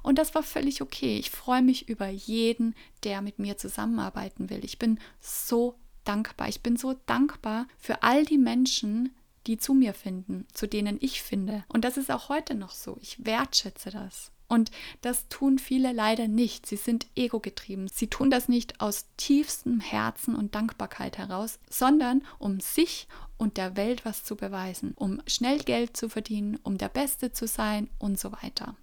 Und 0.04 0.18
das 0.18 0.36
war 0.36 0.44
völlig 0.44 0.82
okay. 0.82 1.18
Ich 1.18 1.32
freue 1.32 1.62
mich 1.62 1.90
über 1.90 2.08
jeden, 2.08 2.76
der 3.04 3.22
mit 3.22 3.40
mir 3.40 3.58
zusammenarbeiten 3.58 4.50
will. 4.50 4.64
Ich 4.64 4.80
bin 4.80 5.00
so 5.20 5.76
dankbar. 6.04 6.50
Ich 6.50 6.62
bin 6.62 6.78
so 6.78 6.96
dankbar 7.06 7.68
für 7.78 8.04
all 8.04 8.26
die 8.26 8.38
Menschen, 8.38 9.14
die 9.48 9.58
zu 9.58 9.74
mir 9.74 9.94
finden, 9.94 10.48
zu 10.54 10.68
denen 10.68 10.98
ich 11.02 11.22
finde. 11.22 11.64
Und 11.68 11.84
das 11.86 11.98
ist 11.98 12.12
auch 12.12 12.30
heute 12.30 12.56
noch 12.56 12.72
so. 12.72 12.98
Ich 13.02 13.26
wertschätze 13.26 13.90
das. 13.90 14.32
Und 14.48 14.70
das 15.00 15.30
tun 15.30 15.60
viele 15.60 15.94
leider 15.94 16.28
nicht. 16.28 16.66
Sie 16.66 16.76
sind 16.76 17.08
ego-getrieben. 17.16 17.88
Sie 17.88 18.08
tun 18.08 18.30
das 18.30 18.50
nicht 18.50 18.82
aus 18.82 19.06
tiefstem 19.16 19.80
Herzen 19.80 20.36
und 20.36 20.56
Dankbarkeit 20.56 21.18
heraus, 21.18 21.58
sondern 21.70 22.22
um 22.38 22.60
sich 22.60 23.08
und 23.38 23.56
der 23.56 23.78
Welt 23.78 24.04
was 24.04 24.26
zu 24.26 24.36
beweisen, 24.36 24.92
um 24.96 25.22
schnell 25.26 25.60
Geld 25.60 25.96
zu 25.96 26.10
verdienen, 26.10 26.60
um 26.64 26.78
der 26.78 26.90
Beste 26.90 27.32
zu 27.32 27.48
sein 27.48 27.90
und 27.98 28.20
so 28.20 28.34
weiter. 28.34 28.76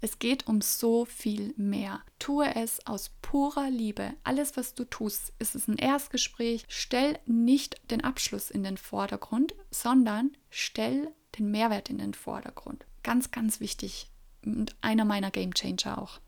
Es 0.00 0.18
geht 0.18 0.46
um 0.46 0.60
so 0.60 1.04
viel 1.04 1.54
mehr. 1.56 2.02
Tue 2.18 2.54
es 2.54 2.86
aus 2.86 3.10
purer 3.22 3.70
Liebe. 3.70 4.14
Alles, 4.24 4.56
was 4.56 4.74
du 4.74 4.84
tust, 4.84 5.32
ist 5.38 5.54
es 5.54 5.68
ein 5.68 5.78
Erstgespräch. 5.78 6.64
Stell 6.68 7.18
nicht 7.26 7.80
den 7.90 8.04
Abschluss 8.04 8.50
in 8.50 8.62
den 8.62 8.76
Vordergrund, 8.76 9.54
sondern 9.70 10.36
stell 10.50 11.12
den 11.38 11.50
Mehrwert 11.50 11.90
in 11.90 11.98
den 11.98 12.14
Vordergrund. 12.14 12.84
Ganz, 13.02 13.30
ganz 13.30 13.60
wichtig 13.60 14.08
und 14.44 14.76
einer 14.80 15.04
meiner 15.04 15.30
Game 15.30 15.54
Changer 15.54 16.00
auch. 16.00 16.20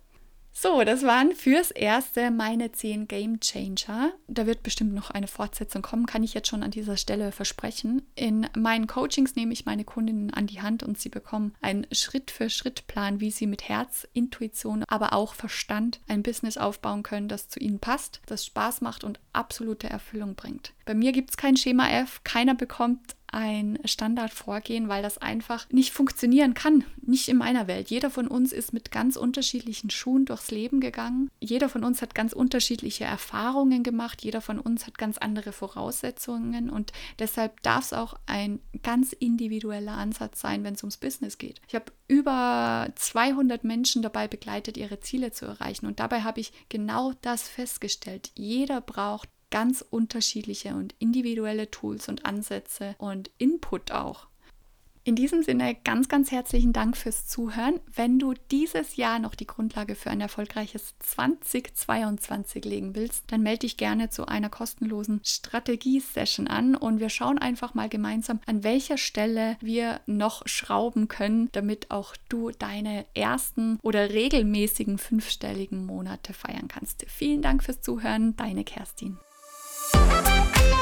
So, 0.61 0.83
das 0.83 1.05
waren 1.05 1.37
fürs 1.37 1.71
Erste 1.71 2.33
meine 2.33 2.73
10 2.73 3.07
Game 3.07 3.39
Changer. 3.39 4.13
Da 4.27 4.45
wird 4.45 4.65
bestimmt 4.65 4.93
noch 4.93 5.09
eine 5.13 5.29
Fortsetzung 5.29 5.83
kommen, 5.83 6.07
kann 6.07 6.25
ich 6.25 6.35
jetzt 6.35 6.49
schon 6.49 6.65
an 6.65 6.73
dieser 6.73 6.97
Stelle 6.97 7.31
versprechen. 7.31 8.03
In 8.17 8.49
meinen 8.57 8.89
Coachings 8.89 9.37
nehme 9.37 9.53
ich 9.53 9.67
meine 9.67 9.85
Kundinnen 9.85 10.35
an 10.35 10.49
die 10.49 10.61
Hand 10.61 10.83
und 10.83 10.99
sie 10.99 11.11
bekommen 11.11 11.55
einen 11.61 11.87
Schritt-für-Schritt-Plan, 11.93 13.21
wie 13.21 13.31
sie 13.31 13.47
mit 13.47 13.69
Herz, 13.69 14.09
Intuition, 14.15 14.83
aber 14.89 15.13
auch 15.13 15.35
Verstand 15.35 16.01
ein 16.09 16.25
Business 16.25 16.57
aufbauen 16.57 17.05
können, 17.05 17.29
das 17.29 17.49
zu 17.49 17.61
ihnen 17.61 17.79
passt, 17.79 18.21
das 18.27 18.45
Spaß 18.45 18.81
macht 18.81 19.05
und 19.05 19.21
absolute 19.33 19.89
Erfüllung 19.89 20.35
bringt. 20.35 20.73
Bei 20.87 20.95
mir 20.95 21.13
gibt 21.13 21.31
es 21.31 21.37
kein 21.37 21.57
Schema 21.57 21.89
F, 21.89 22.23
keiner 22.25 22.57
bekommt 22.57 23.15
ein 23.33 23.79
Standardvorgehen, 23.85 24.89
weil 24.89 25.03
das 25.03 25.19
einfach 25.19 25.69
nicht 25.71 25.93
funktionieren 25.93 26.55
kann. 26.55 26.85
Nicht 27.03 27.29
in 27.29 27.37
meiner 27.37 27.67
Welt. 27.67 27.91
Jeder 27.91 28.11
von 28.11 28.27
uns 28.29 28.53
ist 28.53 28.73
mit 28.73 28.91
ganz 28.91 29.17
unterschiedlichen 29.17 29.91
Schuhen 29.91 30.25
durchs 30.25 30.51
Leben 30.51 30.81
gegangen. 30.81 31.31
Jeder 31.41 31.69
von 31.69 31.85
uns 31.85 32.03
hat 32.03 32.15
ganz 32.15 32.33
unterschiedliche 32.33 33.05
Erfahrungen 33.05 33.83
gemacht. 33.83 34.23
Jeder 34.23 34.41
von 34.41 34.59
uns 34.59 34.87
hat 34.87 34.99
ganz 34.99 35.19
andere 35.19 35.53
Voraussetzungen 35.53 36.71
und 36.71 36.93
deshalb 37.19 37.63
darf 37.63 37.85
es 37.85 37.93
auch 37.93 38.15
ein 38.27 38.61
ganz 38.83 39.13
individueller 39.13 39.93
Ansatz 39.93 40.41
sein, 40.41 40.65
wenn 40.65 40.75
es 40.75 40.83
ums 40.83 40.97
Business 40.97 41.39
geht. 41.39 41.61
Ich 41.69 41.75
habe 41.75 41.93
über 42.09 42.89
200 42.95 43.65
Menschen 43.65 44.03
dabei 44.03 44.29
begleitet, 44.29 44.77
ihre 44.77 45.01
Ziele 45.01 45.33
zu 45.33 45.45
erreichen 45.47 45.87
und 45.87 46.01
dabei 46.01 46.23
habe 46.23 46.41
ich 46.41 46.53
genau 46.69 47.13
das 47.23 47.49
festgestellt. 47.49 48.31
Jeder 48.35 48.81
braucht 48.81 49.29
ganz 49.51 49.85
unterschiedliche 49.89 50.75
und 50.75 50.95
individuelle 50.99 51.71
Tools 51.71 52.09
und 52.09 52.27
Ansätze 52.27 52.95
und 52.99 53.31
Input 53.39 53.93
auch. 53.93 54.29
In 55.09 55.17
diesem 55.17 55.43
Sinne 55.43 55.75
ganz, 55.85 56.11
ganz 56.11 56.31
herzlichen 56.31 56.75
Dank 56.75 56.95
fürs 56.95 57.27
Zuhören. 57.27 57.81
Wenn 57.95 58.19
du 58.19 58.35
dieses 58.51 58.97
Jahr 58.97 59.19
noch 59.19 59.35
die 59.35 59.47
Grundlage 59.47 59.95
für 59.95 60.11
ein 60.11 60.21
erfolgreiches 60.21 60.99
2022 60.99 62.67
legen 62.67 62.95
willst, 62.95 63.25
dann 63.29 63.43
melde 63.43 63.61
dich 63.61 63.79
gerne 63.79 64.11
zu 64.11 64.27
einer 64.27 64.51
kostenlosen 64.51 65.23
Strategie-Session 65.25 66.47
an 66.47 66.75
und 66.75 67.01
wir 67.01 67.09
schauen 67.09 67.39
einfach 67.39 67.73
mal 67.73 67.89
gemeinsam, 67.89 68.41
an 68.45 68.65
welcher 68.65 68.99
Stelle 68.99 69.57
wir 69.63 70.03
noch 70.05 70.47
schrauben 70.47 71.09
können, 71.09 71.49
damit 71.53 71.91
auch 71.91 72.15
du 72.29 72.51
deine 72.51 73.07
ersten 73.15 73.79
oder 73.81 74.11
regelmäßigen 74.11 74.99
fünfstelligen 74.99 75.87
Monate 75.87 76.35
feiern 76.35 76.69
kannst. 76.69 77.07
Vielen 77.09 77.41
Dank 77.41 77.65
fürs 77.65 77.81
Zuhören, 77.81 78.37
deine 78.37 78.63
Kerstin. 78.65 79.17
Bye. 80.09 80.78